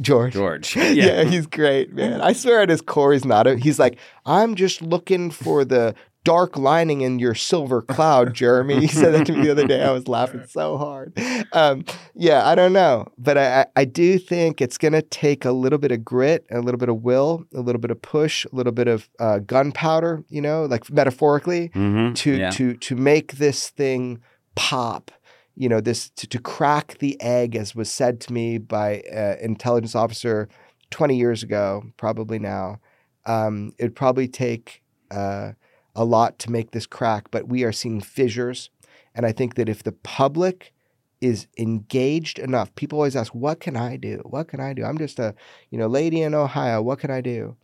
[0.02, 0.34] George.
[0.34, 0.76] George.
[0.78, 1.24] yeah.
[1.24, 2.22] he's great, man.
[2.22, 3.48] I swear at his core, he's not.
[3.48, 5.94] A, he's like, I'm just looking for the
[6.24, 8.80] dark lining in your silver cloud, Jeremy.
[8.82, 9.84] He said that to me the other day.
[9.84, 11.18] I was laughing so hard.
[11.54, 15.52] Um, yeah, I don't know, but I, I- do think it's going to take a
[15.52, 18.56] little bit of grit, a little bit of will, a little bit of push, a
[18.56, 20.24] little bit of uh, gunpowder.
[20.30, 22.14] You know, like metaphorically, Mm-hmm.
[22.14, 22.50] to yeah.
[22.52, 24.20] to to make this thing
[24.56, 25.12] pop
[25.56, 29.38] you know this to, to crack the egg as was said to me by an
[29.40, 30.48] intelligence officer
[30.92, 32.78] 20 years ago probably now
[33.26, 35.52] um, it'd probably take uh,
[35.96, 38.70] a lot to make this crack but we are seeing fissures
[39.16, 40.74] and i think that if the public
[41.22, 44.98] is engaged enough people always ask what can i do what can i do i'm
[44.98, 45.36] just a
[45.70, 47.56] you know lady in ohio what can i do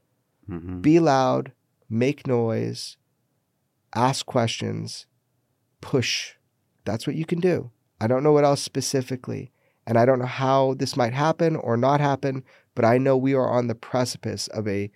[0.49, 0.81] Mhm.
[0.83, 1.53] be loud,
[1.89, 2.97] make noise,
[3.95, 5.07] ask questions,
[5.81, 6.33] push.
[6.83, 7.71] That's what you can do.
[7.99, 9.51] I don't know what else specifically.
[9.87, 12.43] And I don't know how this might happen or not happen,
[12.75, 14.91] but I know we are on the precipice of a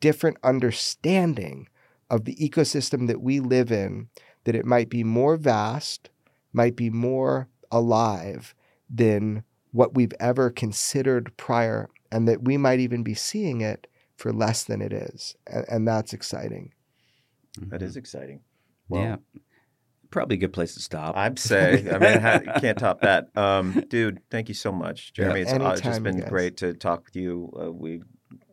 [0.00, 1.68] different understanding
[2.10, 4.08] of the ecosystem that we live in,
[4.44, 6.10] that it might be more vast,
[6.52, 8.54] might be more alive
[8.88, 9.42] than
[9.72, 13.86] what we've ever considered prior, and that we might even be seeing it
[14.16, 15.34] for less than it is.
[15.46, 16.72] And, and that's exciting.
[17.68, 18.40] That is exciting.
[18.90, 19.16] yeah.
[20.10, 21.16] Probably a good place to stop.
[21.16, 21.90] I'd say.
[21.90, 23.36] I mean, ha- can't top that.
[23.36, 25.40] Um, dude, thank you so much, Jeremy.
[25.40, 26.28] It's uh, Anytime, just been guys.
[26.28, 27.52] great to talk with you.
[27.60, 28.00] Uh, we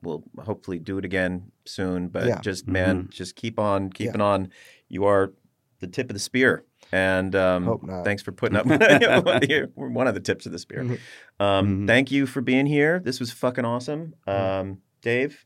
[0.01, 2.07] will hopefully do it again soon.
[2.09, 2.39] But Yeah.
[2.41, 4.49] just man, just keep on keeping on.
[4.89, 5.33] You are
[5.79, 6.63] the tip of the spear.
[6.91, 8.03] And um, Hope not.
[8.03, 8.65] thanks for putting up.
[9.49, 10.83] You're one of the tips of the spear.
[10.83, 11.43] Mm-hmm.
[11.43, 12.99] Um, Thank you for being here.
[12.99, 14.13] This was fucking awesome.
[14.27, 15.45] Um, Dave,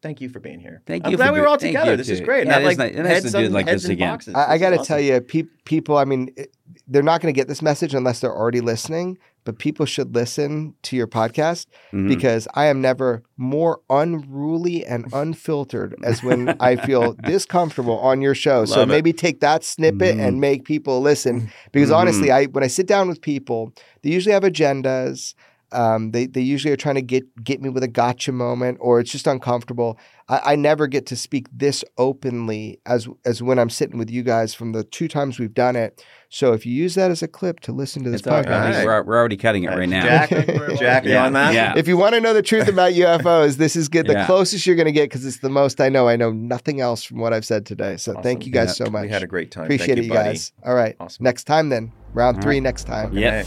[0.00, 0.82] thank you for being here.
[0.86, 1.90] Thank I'm you glad for we were all together.
[1.92, 2.46] you, This is great.
[2.46, 4.10] Yeah, Not like ni- nice heads to do on- like heads this in again.
[4.12, 4.34] boxes.
[4.34, 6.56] I, I got to is tell you, pe- people, I mean, it-
[6.88, 10.74] they're not going to get this message unless they're already listening, but people should listen
[10.82, 12.08] to your podcast Mhm.
[12.08, 18.20] because I am never more unruly and unfiltered as when I feel this comfortable on
[18.20, 18.66] your show.
[18.66, 18.82] so it.
[18.82, 18.90] Mm-hmm.
[18.90, 23.08] maybe take that snippet and make people listen because honestly, I when I sit down
[23.08, 23.72] with people,
[24.02, 25.34] they usually have agendas.
[25.72, 29.00] Um, they they usually are trying to get get me with a gotcha moment, or
[29.00, 29.98] it's just uncomfortable.
[30.28, 34.22] I, I never get to speak this openly as as when I'm sitting with you
[34.22, 36.04] guys from the two times we've done it.
[36.28, 38.72] So if you use that as a clip to listen to this It's podcast, I
[38.72, 40.02] think We're, we're already cutting it right now.
[40.04, 40.30] Jack,
[40.78, 41.26] Jack, you Yeah.
[41.26, 41.54] on that?
[41.54, 41.74] Yeah.
[41.76, 44.06] if you want to know the truth about UFOs, this is good.
[44.08, 44.26] The Yeah.
[44.26, 46.08] closest you're going to get because it's the most I know.
[46.08, 47.96] I know nothing else from what I've said today.
[47.96, 48.86] So thank you guys Yeah.
[48.86, 49.02] so much.
[49.02, 49.64] We had a great time.
[49.64, 50.30] Appreciate Thank it, you, you buddy.
[50.30, 50.52] guys.
[50.64, 50.96] All right.
[50.98, 51.22] Awesome.
[51.22, 51.92] Next time then.
[52.12, 52.62] Round All three right.
[52.62, 53.12] next time.
[53.16, 53.46] Yep.